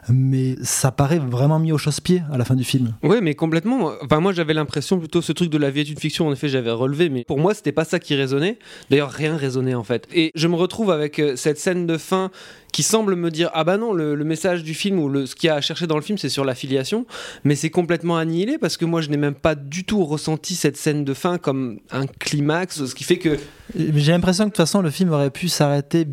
[0.07, 2.93] mais ça paraît vraiment mis au chausse-pied à la fin du film.
[3.01, 3.91] Oui, mais complètement.
[4.03, 6.27] Enfin, moi, j'avais l'impression plutôt ce truc de la vie est une fiction.
[6.27, 8.59] En effet, j'avais relevé, mais pour moi, c'était pas ça qui résonnait.
[8.91, 10.07] D'ailleurs, rien résonnait en fait.
[10.13, 12.29] Et je me retrouve avec euh, cette scène de fin
[12.75, 15.47] qui semble me dire ah bah non, le, message du film ou le, ce qu'il
[15.47, 17.05] y a à chercher dans le film, c'est sur la filiation,
[17.45, 20.75] mais c'est complètement annihilé parce que moi, je n'ai même pas du tout ressenti cette
[20.75, 23.39] scène de fin comme un climax, ce qui fait que
[23.77, 26.05] J'ai l'impression que de toute façon, le film aurait pu s'arrêter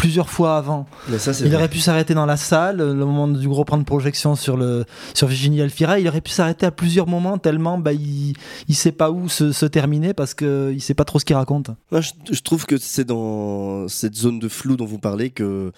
[0.00, 0.86] plusieurs fois avant.
[1.10, 1.56] Mais ça, c'est Il vrai.
[1.58, 4.86] aurait pu s'arrêter dans la salle, le moment du gros plan de projection sur, le,
[5.12, 5.98] sur Virginie Alfira.
[6.00, 8.34] Il aurait pu s'arrêter à plusieurs moments tellement bah, il
[8.68, 11.36] ne sait pas où se, se terminer parce qu'il ne sait pas trop ce qu'il
[11.36, 11.70] raconte.
[11.92, 15.70] Moi, je, je trouve que c'est dans cette zone de flou dont vous parlez que,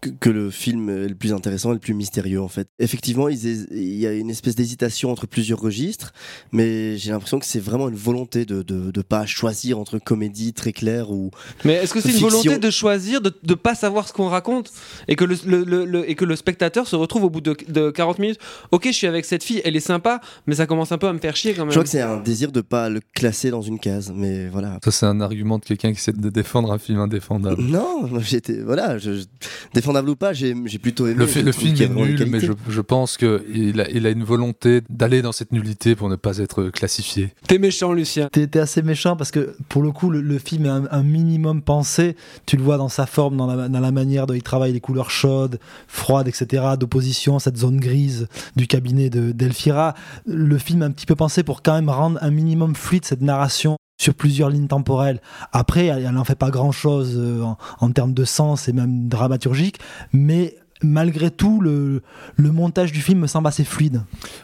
[0.00, 2.68] que, que le film est le plus intéressant et le plus mystérieux, en fait.
[2.78, 6.12] Effectivement, il y a une espèce d'hésitation entre plusieurs registres,
[6.52, 9.98] mais j'ai l'impression que c'est vraiment une volonté de ne de, de pas choisir entre
[9.98, 11.30] comédie très claire ou.
[11.64, 14.70] Mais est-ce que c'est une volonté de choisir, de pas savoir ce qu'on raconte
[15.08, 17.56] et que le, le- le- le- et que le spectateur se retrouve au bout de,
[17.68, 18.38] de 40 minutes
[18.70, 21.12] Ok, je suis avec cette fille, elle est sympa, mais ça commence un peu à
[21.12, 21.70] me faire chier quand même.
[21.70, 24.78] Je crois que c'est un désir de pas le classer dans une case, mais voilà.
[24.84, 27.62] Ça, c'est un argument de quelqu'un qui essaie de défendre un film indéfendable.
[27.62, 29.24] Non, j'étais voilà, je, je-
[29.72, 31.24] défendable ou pas, j'ai j'ai plutôt aimé.
[31.34, 34.82] Le, le film est nul, mais je, je pense qu'il a, il a une volonté
[34.90, 37.30] d'aller dans cette nullité pour ne pas être classifié.
[37.48, 38.28] T'es méchant, Lucien.
[38.30, 41.02] T'es t'es assez méchant parce que pour le coup, le, le film est un, un
[41.02, 42.14] minimum pensé.
[42.46, 44.80] Tu le vois dans sa forme, dans la, dans la manière dont il travaille les
[44.80, 49.94] couleurs chaudes, froides, etc., d'opposition, cette zone grise du cabinet de d'Elfira.
[50.26, 53.22] Le film est un petit peu pensé pour quand même rendre un minimum fluide cette
[53.22, 55.20] narration sur plusieurs lignes temporelles.
[55.52, 57.44] Après, elle n'en fait pas grand-chose euh,
[57.80, 59.78] en, termes de sens et même dramaturgique,
[60.12, 62.02] mais malgré tout, le,
[62.38, 64.02] montage du film me semble assez fluide.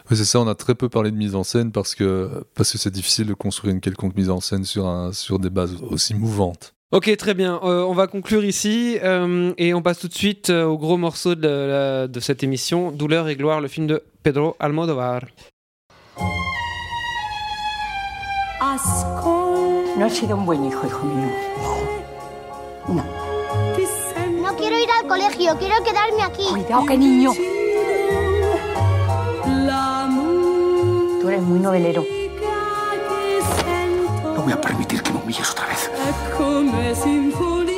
[0.09, 2.77] C'est ça, on a très peu parlé de mise en scène parce que parce que
[2.77, 6.73] c'est difficile de construire une quelconque mise en scène sur, sur des bases aussi mouvantes.
[6.91, 7.59] Ok, très bien.
[7.63, 10.97] Euh, on va conclure ici euh, et on passe tout de suite euh, au gros
[10.97, 15.21] morceau de, la- de cette émission, Douleur et gloire, le film de Pedro Almodovar.
[19.97, 21.27] No has sido un buen hijo, hijo mío.
[22.87, 23.03] No.
[24.41, 26.43] No quiero ir al colegio, quiero quedarme aquí.
[26.51, 27.31] Cuidado, qué niño.
[31.21, 32.03] Tú eres muy novelero.
[34.35, 35.91] No voy a permitir que me humilles otra vez.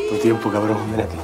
[0.09, 1.17] Tu tiempo, cabrón, ven aquí.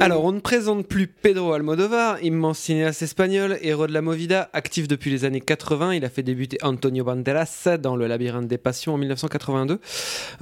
[0.00, 4.86] Alors, on ne présente plus Pedro Almodovar, immense cinéaste espagnol, héros de la Movida, actif
[4.86, 5.94] depuis les années 80.
[5.94, 9.80] Il a fait débuter Antonio Banderas dans Le Labyrinthe des Passions en 1982.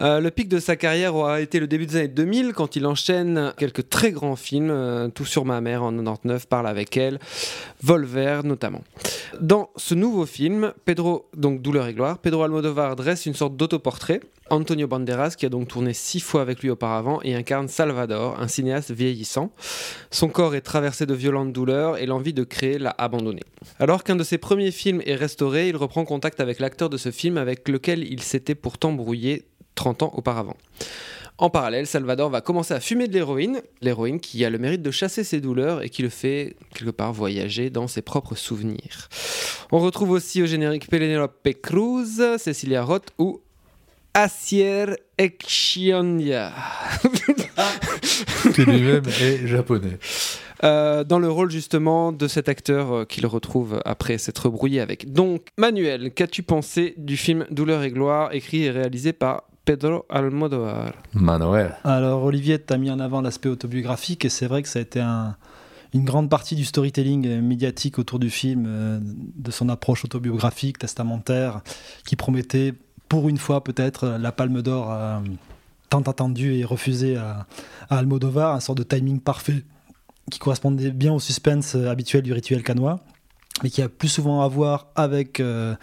[0.01, 2.87] Euh, le pic de sa carrière aura été le début des années 2000 quand il
[2.87, 7.19] enchaîne quelques très grands films, euh, Tout sur ma mère en 99, Parle avec elle,
[7.83, 8.85] Volver notamment.
[9.41, 14.21] Dans ce nouveau film, Pedro, donc Douleur et gloire, Pedro Almodovar dresse une sorte d'autoportrait.
[14.51, 18.49] Antonio Banderas, qui a donc tourné six fois avec lui auparavant, et incarne Salvador, un
[18.49, 19.51] cinéaste vieillissant.
[20.11, 23.43] Son corps est traversé de violentes douleurs et l'envie de créer l'a abandonné.
[23.79, 27.11] Alors qu'un de ses premiers films est restauré, il reprend contact avec l'acteur de ce
[27.11, 30.57] film avec lequel il s'était pourtant brouillé 30 ans auparavant.
[31.39, 34.91] En parallèle, Salvador va commencer à fumer de l'héroïne, l'héroïne qui a le mérite de
[34.91, 39.09] chasser ses douleurs et qui le fait quelque part voyager dans ses propres souvenirs.
[39.71, 43.43] On retrouve aussi au générique Penelope Cruz, Cecilia Roth ou
[44.17, 44.87] Asier
[45.19, 46.51] Ekshiondia.
[48.55, 49.99] Qui lui-même est japonais.
[50.65, 55.13] Euh, dans le rôle justement de cet acteur euh, qu'il retrouve après s'être brouillé avec.
[55.13, 60.95] Donc, Manuel, qu'as-tu pensé du film Douleur et gloire, écrit et réalisé par Pedro Almodovar
[61.13, 61.77] Manuel.
[61.85, 64.83] Alors Olivier, tu as mis en avant l'aspect autobiographique et c'est vrai que ça a
[64.83, 65.37] été un-
[65.93, 71.61] une grande partie du storytelling médiatique autour du film, euh, de son approche autobiographique, testamentaire,
[72.07, 72.73] qui promettait
[73.09, 75.19] pour une fois peut-être la palme d'or euh,
[75.91, 77.47] tant attendue et refusée à,
[77.91, 79.65] à Almodovar, un sort de timing parfait
[80.31, 82.99] qui correspondait bien au suspense euh, habituel du rituel canois,
[83.63, 85.77] mais qui a plus souvent à voir avec euh,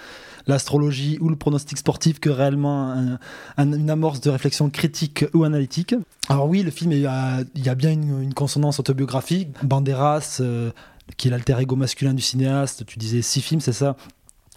[0.47, 3.19] l'astrologie ou le pronostic sportif que réellement un-
[3.57, 5.95] un- une amorce de réflexion critique ou analytique.
[6.27, 9.49] Alors oui, le film, il y a, bien une, une consonance autobiographique.
[9.63, 10.71] Banderas, euh,
[11.15, 13.95] qui est l'alter ego masculin du cinéaste, tu disais six films, c'est ça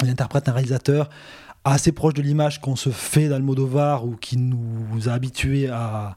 [0.02, 1.08] Il interprète un réalisateur
[1.72, 6.16] assez proche de l'image qu'on se fait d'Almodovar ou qui nous a habitués à,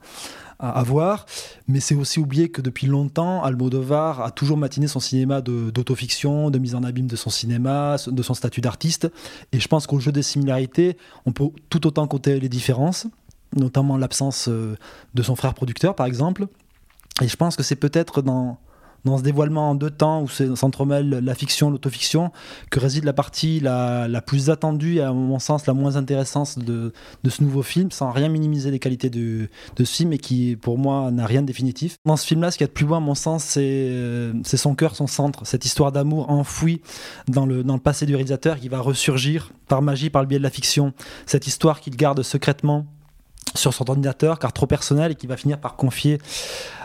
[0.59, 1.25] à, voir.
[1.67, 6.51] Mais c'est aussi oublier que depuis longtemps, Almodovar a toujours matiné son cinéma de- d'autofiction,
[6.51, 9.11] de, mise en abîme de son cinéma, de son statut d'artiste.
[9.51, 13.07] Et je pense qu'au jeu des similarités, on peut tout autant compter les différences,
[13.55, 14.75] notamment l'absence euh,
[15.15, 16.47] de son frère producteur, par exemple.
[17.21, 18.59] Et je pense que c'est peut-être dans,
[19.05, 22.31] dans ce dévoilement en deux temps où c'est- s'entremêle la fiction, l'autofiction,
[22.69, 26.91] que réside la partie la, plus attendue et à mon sens la moins intéressante de,
[27.27, 31.11] ce nouveau film, sans rien minimiser les qualités de ce film et qui pour moi
[31.11, 31.95] n'a rien de définitif.
[32.05, 34.33] Dans ce film-là, ce qu'il y a de plus beau à mon sens, c'est euh,
[34.43, 36.81] son cœur, son centre, cette histoire d'amour enfouie
[37.27, 40.37] dans le, dans le passé du réalisateur qui va ressurgir par magie, par le biais
[40.39, 40.93] de la fiction.
[41.25, 42.85] Cette histoire qu'il garde secrètement
[43.59, 46.19] sur son ordinateur car trop personnel et qui va finir par confier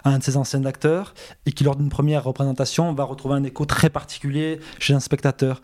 [0.04, 1.14] à un de ses anciens acteurs
[1.46, 5.62] et qui lors d'une première représentation va retrouver un écho très particulier chez un spectateur.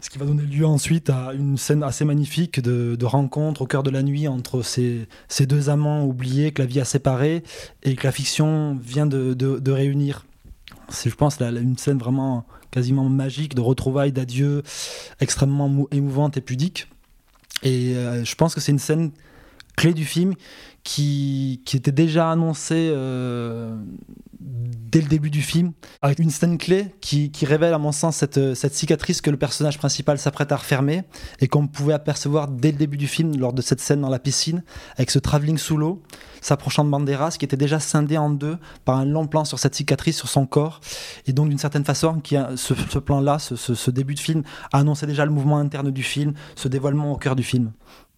[0.00, 3.84] Ce qui va donner lieu ensuite à une scène assez magnifique de, rencontre au cœur
[3.84, 7.44] de la nuit entre ces, ces deux amants oubliés que la vie a séparés
[7.84, 10.26] et que la fiction vient de, de- réunir.
[10.88, 14.64] C'est, je pense, la- une scène vraiment quasiment magique de retrouvailles, d'adieu,
[15.20, 16.88] extrêmement mou- émouvante et pudique.
[17.62, 19.12] Et euh, je pense que c'est une scène
[19.76, 20.34] clé du film
[20.84, 23.76] qui, qui était déjà annoncée euh,
[24.40, 28.16] dès le début du film, avec une scène clé qui, qui révèle à mon sens
[28.16, 31.04] cette, cette cicatrice que le personnage principal s'apprête à refermer
[31.40, 34.18] et qu'on pouvait apercevoir dès le début du film lors de cette scène dans la
[34.18, 34.64] piscine,
[34.96, 36.02] avec ce travelling sous l'eau,
[36.40, 39.76] s'approchant de Banderas qui était déjà scindé en deux par un long plan sur cette
[39.76, 40.80] cicatrice sur son corps.
[41.26, 44.42] Et donc d'une certaine façon, qui ce, ce plan-là, ce, ce- ce début de film,
[44.72, 47.72] annonçait déjà le mouvement interne du film, ce dévoilement au cœur du film.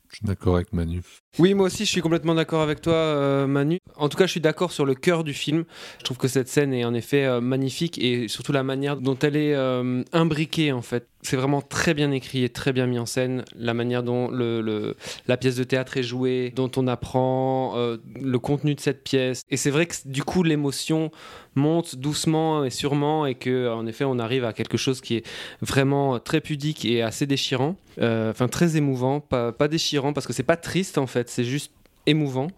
[0.08, 1.02] Je suis d'accord avec Manu.
[1.40, 3.80] Oui, moi aussi, je suis complètement d'accord avec toi, euh, Manu.
[3.96, 5.64] En tout cas, je suis d'accord sur le cœur du film.
[5.98, 9.18] Je trouve que cette scène est en effet euh, magnifique et surtout la manière dont
[9.18, 11.08] elle est euh, imbriquée, en fait.
[11.22, 13.44] C'est vraiment très bien écrit et très bien mis en scène.
[13.56, 17.74] La manière dont la pièce de théâtre est jouée, dont on apprend
[18.20, 19.40] le contenu de cette pièce.
[19.48, 21.10] Et c'est vrai que du coup, l'émotion
[21.54, 25.26] monte doucement et sûrement et que, en effet, on arrive à quelque chose qui est
[25.62, 27.76] vraiment très pudique et assez déchirant.
[27.98, 31.72] Enfin, très émouvant, pas, pas déchirant parce que c'est pas triste en fait, c'est juste
[32.06, 32.48] émouvant.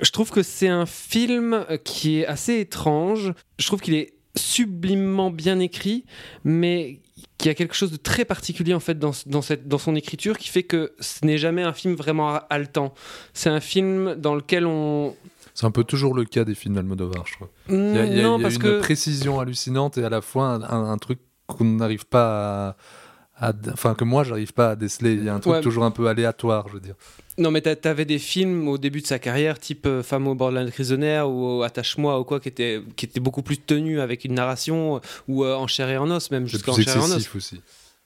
[0.00, 3.32] Je trouve que c'est un film qui est assez étrange.
[3.58, 6.04] Je trouve qu'il est sublimement bien écrit,
[6.44, 7.00] mais
[7.38, 10.38] qui a quelque chose de très particulier en fait dans, dans, cette, dans son écriture
[10.38, 12.94] qui fait que ce n'est jamais un film vraiment haletant.
[13.32, 15.14] C'est un film dans lequel on,
[15.54, 17.50] C'est un peu toujours le cas des films d'Almodovar, je crois.
[17.68, 19.98] Il y a, il y a- non, il y a parce une que précision hallucinante
[19.98, 22.76] et à la fois un, un- un truc qu'on n'arrive pas à,
[23.38, 25.14] à- Enfin, que moi, j'arrive pas à déceler.
[25.14, 25.60] Il y a un truc Ouais.
[25.60, 26.94] toujours un peu aléatoire, je veux dire.
[27.36, 30.34] Non, mais t'a- t'avais des films au début de sa carrière, type euh, Femme au
[30.36, 33.58] bord de la prisonnière ou euh, Attache-moi ou quoi, qui étaient, qui étaient beaucoup plus
[33.58, 36.70] tenus avec une narration, euh, ou euh, En chair et en os, même C'est jusqu'à
[36.70, 37.08] En plus chair et en os.
[37.10, 37.60] excessif aussi.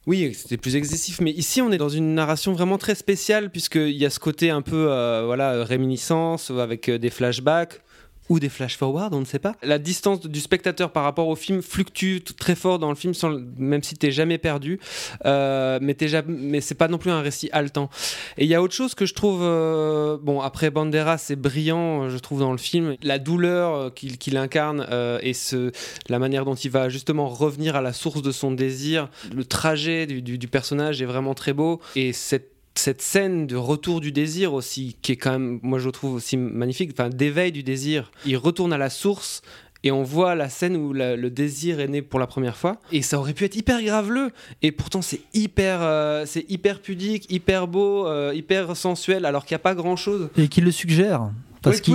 [0.07, 3.91] Oui, c'était plus excessif, mais ici on est dans une narration vraiment très spéciale, puisqu'il
[3.91, 7.83] y a ce côté un peu euh, voilà, réminiscence, avec des flashbacks.
[8.29, 9.55] Ou des flash-forward, on ne sait pas.
[9.62, 13.31] La distance du spectateur par rapport au film fluctue très fort dans le film, sans,
[13.57, 14.79] même si t'es jamais perdu.
[15.25, 17.88] Euh, mais c'est pas non plus un récit haletant.
[18.37, 19.41] Et il y a autre chose que je trouve.
[19.43, 22.97] euh, bon, après Banderas, c'est brillant, euh, je trouve, dans le film.
[23.03, 24.87] La douleur qu'il incarne
[25.23, 25.73] et ce,
[26.09, 30.07] la manière dont il va justement revenir à la source de son désir, le trajet
[30.07, 31.81] du, du- du personnage est vraiment très beau.
[31.97, 35.91] Et cette cette scène de retour du désir aussi, qui est quand même, moi je
[35.91, 38.11] trouve aussi magnifique, enfin d'éveil du désir.
[38.25, 39.43] Il retourne à la source
[39.85, 42.81] et on voit la scène où le désir est né pour la première fois.
[42.93, 44.31] Et ça aurait pu être hyper graveleux.
[44.62, 49.55] Et pourtant c'est hyper, euh, c'est hyper pudique, hyper beau, euh, hyper sensuel, alors qu'il
[49.55, 50.31] n'y a pas grand chose.
[50.37, 51.31] Et qu'il le suggère.
[51.62, 51.94] Parce qu'il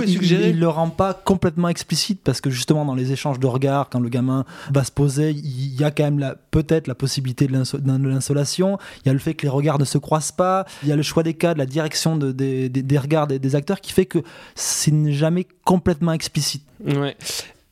[0.50, 4.00] il- le rend pas complètement explicite, parce que justement dans les échanges de regards, quand
[4.00, 7.52] le gamin va se poser, il y a quand même la- peut-être la possibilité de
[7.52, 10.66] l'inso- de l'insolation, il y a le fait que les regards ne se croisent pas,
[10.82, 13.26] il y a le choix des cas, de la direction de- des, des- des regards
[13.26, 14.18] des, des acteurs qui fait que
[14.54, 16.64] c'est jamais complètement explicite.
[16.84, 17.16] Ouais.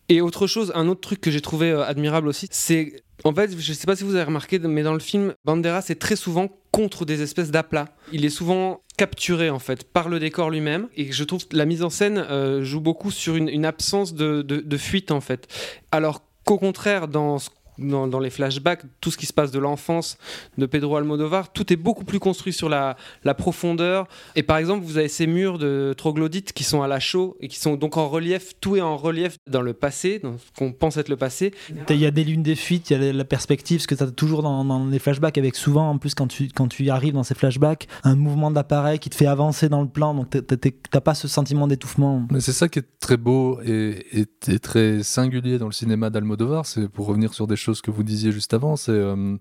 [0.08, 3.56] Et autre chose, un autre truc que j'ai trouvé euh, admirable aussi, c'est en fait,
[3.56, 6.48] je sais pas si vous avez remarqué, mais dans le film, Banderas est très souvent
[6.72, 7.94] contre des espèces d'aplats.
[8.12, 11.64] Il est souvent capturé en fait par le décor lui-même et je trouve que la
[11.64, 15.20] mise en scène euh, joue beaucoup sur une, une absence de, de- de fuite en
[15.20, 15.46] fait.
[15.92, 17.48] Alors qu'au contraire, dans ce
[17.78, 20.18] dans, dans les flashbacks, tout ce qui se passe de l'enfance
[20.58, 24.06] de Pedro Almodovar, tout est beaucoup plus construit sur la, la profondeur.
[24.36, 27.48] Et par exemple, vous avez ces murs de troglodytes qui sont à la chaux et
[27.48, 30.72] qui sont donc en relief, tout est en relief dans le passé, dans ce qu'on
[30.72, 31.52] pense être le passé.
[31.88, 34.02] Il y a des lunes des fuites, il y a la perspective, ce que tu
[34.02, 37.14] as toujours dans, dans les flashbacks, avec souvent, en plus, quand tu, quand tu arrives
[37.14, 41.00] dans ces flashbacks, un mouvement d'appareil qui te fait avancer dans le plan, donc t'as-
[41.00, 42.26] pas ce sentiment d'étouffement.
[42.30, 46.10] Mais c'est ça qui est très beau et, et- et très singulier dans le cinéma
[46.10, 46.64] d'Almodovar.
[46.64, 48.76] C'est pour revenir sur des choses que vous disiez juste avant.
[48.76, 49.36] C'est euh,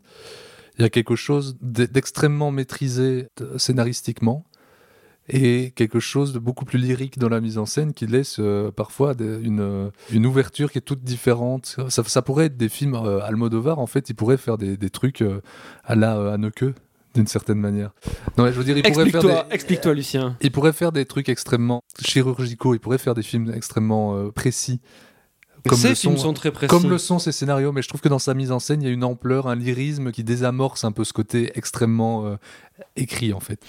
[0.78, 4.45] il y a quelque chose d'e- d'extrêmement maîtrisé scénaristiquement
[5.30, 8.72] et quelque chose de beaucoup plus lyrique dans la mise en scène qui laisse euh,
[8.72, 11.78] parfois des- une, une ouverture qui est toute différente.
[11.89, 13.80] Ça, ça pourrait être des films euh, Almodovar.
[13.80, 15.41] En fait, il pourrait faire des, des trucs euh,
[15.84, 16.65] à la euh, Haneke
[17.13, 17.91] d'une certaine manière.
[18.38, 20.38] Non, je veux dire, il pourrait faire Explique-toi, des, explique-toi, Lucien.
[20.41, 24.32] il pourrait faire des trucs extrêmement chirurgicaux, il pourrait faire des films extrêmement euh,
[25.62, 25.82] précis.
[25.82, 26.70] Ces le films sont- sont très précis.
[26.70, 28.86] Comme le sont ces scénarios, mais je trouve que dans sa mise en scène, il
[28.86, 32.36] y a une ampleur, un lyrisme qui désamorce un peu ce côté extrêmement euh,
[32.95, 33.59] écrit en fait.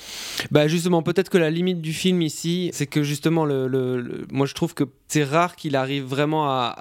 [0.50, 4.54] Bah justement, peut-être que la limite du film ici, c'est que justement, le, moi je
[4.54, 6.74] trouve que c'est rare qu'il arrive vraiment à,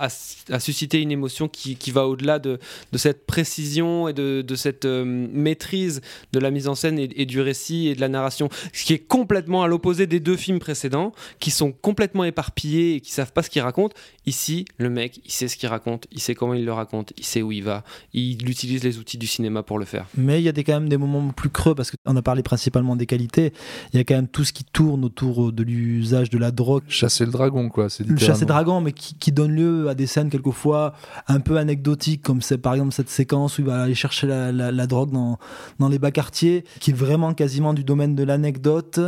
[0.49, 2.59] à- susciter une émotion qui, qui va au-delà de,
[2.91, 5.99] de cette précision et de, de cette euh, maîtrise
[6.31, 8.93] de la mise en scène et, et du récit et de la narration, ce qui
[8.93, 13.33] est complètement à l'opposé des deux films précédents, qui sont complètement éparpillés et qui savent
[13.33, 13.95] pas ce qu'ils racontent.
[14.25, 17.25] Ici, le mec, il sait ce qu'il raconte, il sait comment il le raconte, il
[17.25, 20.05] sait où il va, il utilise les outils du cinéma pour le faire.
[20.15, 22.41] Mais il y a des, quand même des moments plus creux parce qu'on a parlé
[22.43, 23.51] principalement des qualités.
[23.93, 26.83] Il y a quand même tout ce qui tourne autour de l'usage de la drogue.
[26.87, 27.89] Chasser le dragon, quoi.
[27.89, 30.93] C'est Le chasser dragon, mais qui, qui donne lieu à des scènes quelquefois
[31.27, 34.51] un peu anecdotiques, comme c'est par exemple cette séquence où il va aller chercher la,
[34.51, 35.37] la- la drogue dans,
[35.79, 38.99] dans les bas quartiers, qui est vraiment quasiment du domaine de l'anecdote,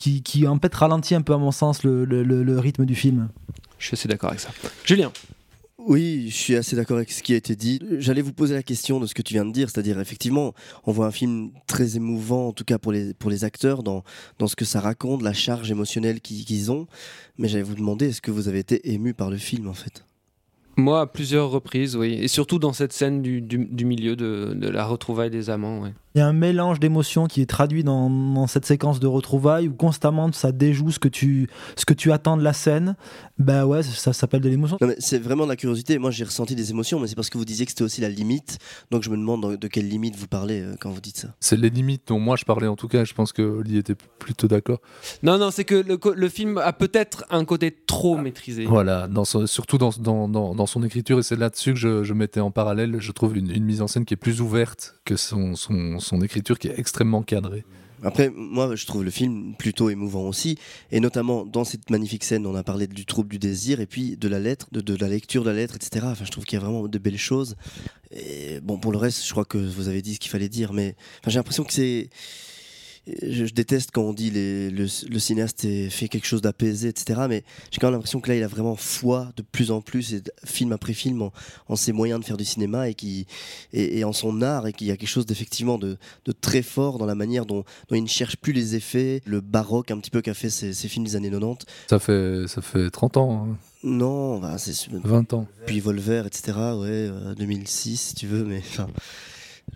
[0.00, 2.84] qui, qui en fait ralentit un peu à mon sens le, le- le- le rythme
[2.84, 3.28] du film.
[3.78, 4.50] Je suis assez d'accord avec ça.
[4.84, 5.10] Julien
[5.78, 7.80] Oui, je suis assez d'accord avec ce qui a été dit.
[7.98, 10.54] J'allais vous poser la question de ce que tu viens de dire, c'est-à-dire effectivement,
[10.84, 14.04] on voit un film très émouvant, en tout cas pour les, pour les acteurs, dans,
[14.38, 16.86] dans ce que ça raconte, la charge émotionnelle qu'ils ont.
[17.36, 20.04] Mais j'allais vous demander, est-ce que vous avez été ému par le film en fait?
[20.76, 22.14] Moi, à plusieurs reprises, oui.
[22.20, 25.80] Et surtout dans cette scène du, du- du milieu de, de la retrouvaille des amants,
[25.80, 25.90] oui.
[26.14, 29.68] Il y a un mélange d'émotions qui est traduit dans, dans cette séquence de retrouvailles
[29.68, 32.96] où constamment ça déjoue ce que tu, ce que tu attends de la scène.
[33.38, 34.76] Bah ouais, ça s'appelle de l'émotion.
[34.98, 35.96] C'est vraiment de la curiosité.
[35.98, 38.10] Moi, j'ai ressenti des émotions, mais c'est parce que vous disiez que c'était aussi la
[38.10, 38.58] limite.
[38.90, 41.28] Donc, je me demande de quelle limite vous parlez euh, quand vous dites ça.
[41.40, 43.04] C'est les limites dont moi je parlais en tout cas.
[43.04, 44.80] Je pense que Oli était plutôt d'accord.
[45.22, 45.82] Non, non, c'est que
[46.14, 48.66] le, film a peut-être un côté trop maîtrisé.
[48.66, 52.50] Voilà, dans surtout dans, dans, dans, son écriture, et c'est là-dessus que je, mettais en
[52.50, 56.58] parallèle, je trouve une, mise en scène qui est plus ouverte que son, son, écriture
[56.58, 57.64] qui est extrêmement cadrée.
[58.04, 60.58] Après, moi, je trouve le film plutôt émouvant aussi,
[60.90, 64.16] et notamment dans cette magnifique scène, on a parlé du trouble du désir, et puis
[64.16, 66.06] de la lettre, de, de la lecture de la lettre, etc.
[66.08, 67.56] Enfin, je trouve qu'il y a vraiment de belles choses.
[68.10, 70.72] Et bon, pour le reste, je crois que vous avez dit ce qu'il fallait dire,
[70.72, 70.96] mais
[71.26, 72.10] j'ai l'impression que c'est.
[73.06, 77.22] Je, je déteste quand on dit les, le, le cinéaste fait quelque chose d'apaisé, etc.
[77.28, 77.42] Mais
[77.72, 80.22] j'ai quand même l'impression que là, il a vraiment foi de plus en plus, et
[80.44, 81.32] film après film, en,
[81.68, 83.26] en ses moyens de faire du cinéma et, qui,
[83.72, 85.96] et, et en son art, et qu'il y a quelque chose d'effectivement de,
[86.26, 89.40] de très fort dans la manière dont, dont il ne cherche plus les effets, le
[89.40, 91.66] baroque un petit peu qu'a fait ces, ces films des années 90.
[91.88, 95.48] Ça fait, ça fait 30 ans, hein, Non, bah, c'est 20 ans.
[95.66, 96.52] puis Volver, etc.
[96.56, 98.86] Ouais, euh, 2006 si tu veux, mais enfin.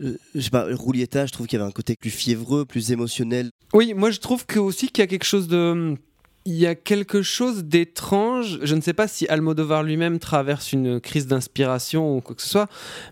[0.03, 2.93] Euh, Je sais pas, Roulietta, je trouve qu'il y avait un côté plus fiévreux, plus
[2.93, 3.51] émotionnel.
[3.73, 5.97] Oui, moi je trouve que aussi qu'il y a quelque chose de.
[6.49, 8.61] Il y a quelque chose d'étrange.
[8.63, 12.49] Je ne sais pas si Almodovar lui-même traverse une crise d'inspiration ou quoi que ce
[12.49, 12.69] soit.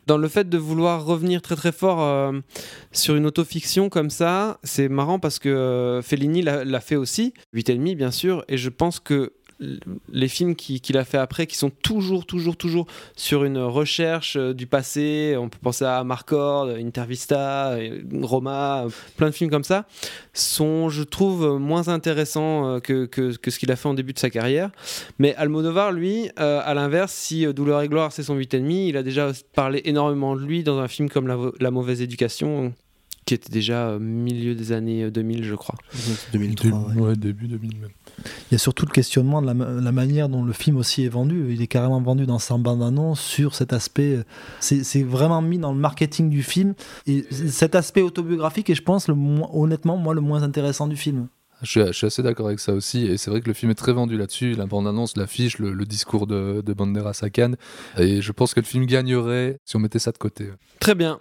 [0.07, 2.31] Dans le fait de vouloir revenir très très fort euh,
[2.93, 7.35] sur une autofiction comme ça, c'est marrant parce que euh, Fellini l'a fait aussi.
[7.57, 8.45] 8,5 bien sûr.
[8.47, 9.33] Et je pense que
[10.13, 12.87] les films qui- qu'il a fait après, qui sont toujours, toujours, toujours
[13.17, 18.89] sur une recherche euh, du passé, on peut penser à Marcord, Intervista, euh, Roma, euh,
[19.17, 19.87] plein de films comme ça,
[20.33, 24.31] sont, je trouve, moins intéressants que, que, ce qu'il a fait en début de sa
[24.31, 24.71] carrière.
[25.19, 29.31] Mais Almodovar, lui, à l'inverse, si Douleur et Gloire, c'est son 8,5, il a déjà
[29.55, 32.73] parlé énormément de lui dans un film comme La Mauvaise Éducation,
[33.25, 35.77] qui était déjà euh, milieu des années euh, 2000, je crois.
[36.33, 37.91] 2003, Début- ouais, début 2000 même.
[38.51, 41.05] Il y a surtout le questionnement de la, ma- la manière dont le film aussi
[41.05, 41.47] est vendu.
[41.53, 44.17] Il est carrément vendu dans sa bande-annonce sur cet aspect.
[44.17, 44.25] euh,
[44.61, 46.75] C'est c'est vraiment mis dans le marketing du film.
[47.07, 50.97] Et cet aspect autobiographique est, je pense, le moins- honnêtement, moi, le moins intéressant du
[50.97, 51.29] film.
[51.63, 53.71] Je suis, je suis assez d'accord avec ça aussi, et c'est vrai que le film
[53.71, 54.55] est très vendu là-dessus.
[54.55, 57.57] La bande-annonce, l'affiche, le, le discours de, de Banderas à Cannes,
[57.97, 60.51] et je pense que le film gagnerait si on mettait ça de côté.
[60.81, 61.21] Très bien.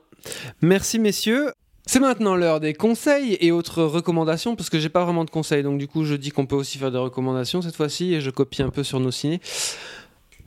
[0.62, 1.52] Merci messieurs.
[1.86, 5.64] C'est maintenant l'heure des conseils et autres recommandations parce que j'ai pas vraiment de conseils
[5.64, 8.30] donc du coup je dis qu'on peut aussi faire des recommandations cette fois-ci et je
[8.30, 9.42] copie un peu sur nos ciné.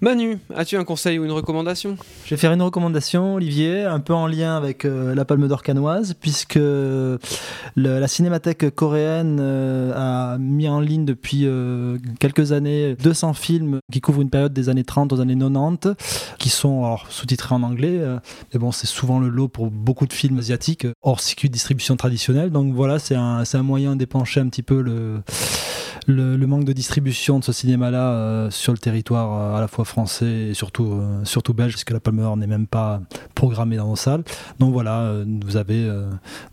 [0.02, 1.96] Manu, as-tu un conseil ou une recommandation?
[2.26, 5.62] Je vais faire une recommandation, Olivier, un peu en lien avec euh, la Palme d'Or
[5.62, 6.58] canoise, puisque
[7.76, 14.02] la cinémathèque coréenne euh, a mis en ligne depuis euh, quelques années 200 films qui
[14.02, 15.94] couvrent une période des années 30 aux années 90,
[16.38, 17.98] qui sont sous-titrés en anglais,
[18.52, 21.96] mais bon, c'est souvent le lot pour beaucoup de films asiatiques, hors circuit de distribution
[21.96, 22.50] traditionnel.
[22.50, 25.22] Donc voilà, c'est un moyen d'épancher un petit peu le,
[26.06, 29.68] le, le manque de distribution de ce cinéma-là euh, sur le territoire euh, à la
[29.68, 33.00] fois français et surtout, euh, surtout belge, puisque la Palme d'Or n'est même pas
[33.34, 34.24] programmée dans nos salles.
[34.58, 36.08] Donc voilà, euh, vous avez euh,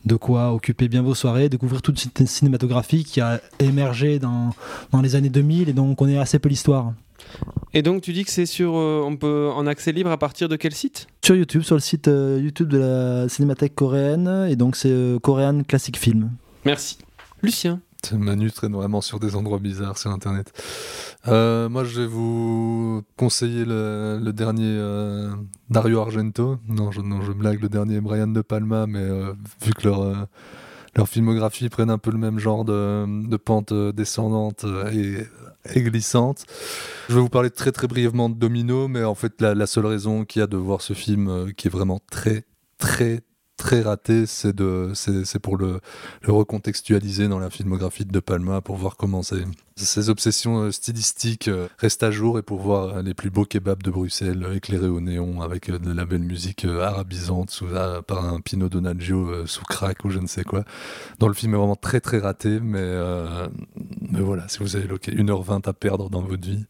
[0.06, 4.52] de quoi occuper bien vos soirées, découvrir toute cette cinématographie qui a émergé dans,
[4.92, 6.94] dans les années 2000 et dont on connaît assez peu l'histoire.
[7.74, 10.48] Et donc tu dis que c'est sur, euh, on peut en accès libre à partir
[10.50, 11.08] de quel site?
[11.24, 15.20] Sur YouTube, sur le site euh, YouTube de la cinémathèque coréenne, et donc c'est euh,
[15.20, 16.32] Korean Classic Film.
[16.66, 16.98] Merci.
[17.42, 17.80] Lucien.
[18.12, 20.52] Manu traîne vraiment sur des endroits bizarres sur Internet.
[21.28, 25.34] Euh, moi, je vais vous conseiller le, dernier euh,
[25.70, 26.58] Dario Argento.
[26.68, 30.02] Non je, non, je blague, le dernier Brian De Palma, mais euh, vu que leur,
[30.02, 30.16] euh,
[30.96, 36.46] leur filmographie prennent un peu le même genre de, pente descendante et, glissante.
[37.10, 39.86] Je vais vous parler très très brièvement de Domino, mais en fait, la, la seule
[39.86, 42.44] raison qu'il y a de voir ce film qui est vraiment très
[42.78, 43.22] très
[43.64, 45.80] très raté, c'est de, c'est, pour le,
[46.28, 49.46] recontextualiser dans la filmographie de Palma pour voir comment ces,
[49.78, 53.46] ces obsessions euh, stylistiques euh, restent à jour et pour voir euh, les plus beaux
[53.46, 58.26] kebabs de Bruxelles éclairés au néon avec de la belle musique arabisante sous, ah, par
[58.26, 60.66] un Pino Donaggio sous crack ou je ne sais quoi.
[61.20, 62.98] Dans le film est vraiment très très raté, mais,
[64.02, 66.66] mais voilà, si vous avez l'oc- 1h20 à perdre dans votre vie,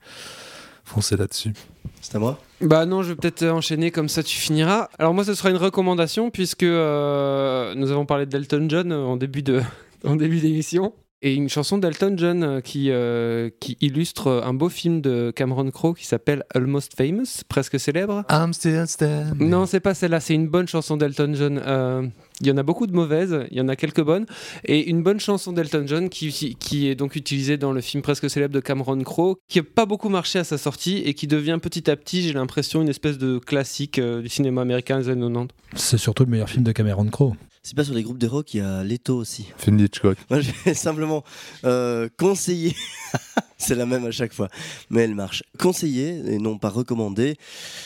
[0.84, 1.54] foncez là-dessus.
[2.02, 2.40] C'est à moi?
[2.62, 4.90] Bah non, je vais peut-être enchaîner comme ça tu finiras.
[5.00, 9.44] Alors moi ce sera une recommandation puisque euh, nous avons parlé d'Elton John en début
[9.44, 9.62] de
[10.06, 10.94] en début d'émission
[11.24, 15.72] et une chanson d'Elton John euh, qui euh, qui illustre un beau film de Cameron
[15.72, 18.24] Crowe qui s'appelle Almost Famous, presque célèbre.
[18.30, 19.50] I'm still standing.
[19.50, 21.62] Non, c'est pas celle-là, c'est une bonne chanson d'Elton John.
[21.66, 22.06] Euh,
[22.42, 24.26] Il y en a beaucoup de mauvaises, il y en a quelques bonnes.
[24.66, 28.30] Et une bonne chanson d'Elton John qui, qui est donc utilisée dans le film presque
[28.30, 31.58] célèbre de Cameron Crowe, qui n'a pas beaucoup marché à sa sortie et qui devient
[31.62, 35.22] petit à petit, j'ai l'impression, une espèce de classique euh, du cinéma américain des années
[35.22, 35.50] 90.
[35.76, 37.34] C'est surtout le meilleur film de Cameron Crowe.
[37.66, 39.47] C'est pas sur les groupes de rock, il y a Leto aussi.
[39.55, 40.18] Film d'Hitchcock.
[40.30, 41.24] Moi, je vais simplement
[41.64, 42.76] euh, conseiller.
[43.57, 44.49] C'est la même à chaque fois,
[44.89, 45.43] mais elle marche.
[45.57, 47.38] Conseiller et non pas recommander.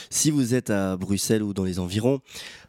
[0.10, 2.22] Si vous êtes à Bruxelles ou dans les environs,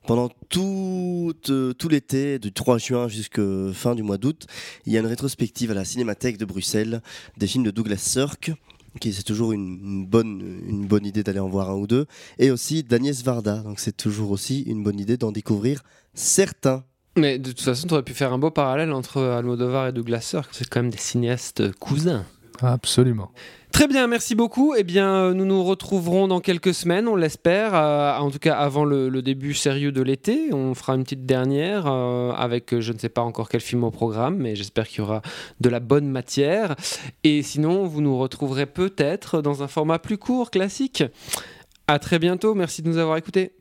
[0.07, 4.47] pendant tout, euh, tout l'été, du 3 juin jusqu'à fin du mois d'août,
[4.85, 7.01] il y a une rétrospective à la Cinémathèque de Bruxelles
[7.39, 8.53] des films de Douglas Sirk.
[9.01, 12.05] Qui c'est toujours une, une bonne, une bonne idée d'aller en voir un ou deux.
[12.39, 13.61] Et aussi d'Agnès Varda.
[13.61, 15.83] Donc c'est toujours aussi une bonne idée d'en découvrir
[16.13, 16.85] certains.
[17.19, 20.21] Mais de toute façon, tu aurais pu faire un beau parallèle entre Almodovar et Douglas
[20.21, 20.49] Sirk.
[20.53, 22.25] C'est quand même des cinéastes cousins.
[22.63, 23.31] Absolument.
[23.73, 24.75] Très bien, merci beaucoup.
[24.77, 28.57] Eh bien, euh, nous nous retrouverons dans quelques semaines, on l'espère, euh, en tout cas
[28.57, 30.53] avant le, le début sérieux de l'été.
[30.53, 33.91] On fera une petite dernière euh, avec je ne sais pas encore quel film au
[33.91, 35.23] programme, mais j'espère qu'il y aura
[35.61, 36.77] de la bonne matière.
[37.25, 41.05] Et sinon, vous nous retrouverez peut-être dans un format plus court, classique.
[41.87, 43.53] À très bientôt, merci de nous avoir écoutés.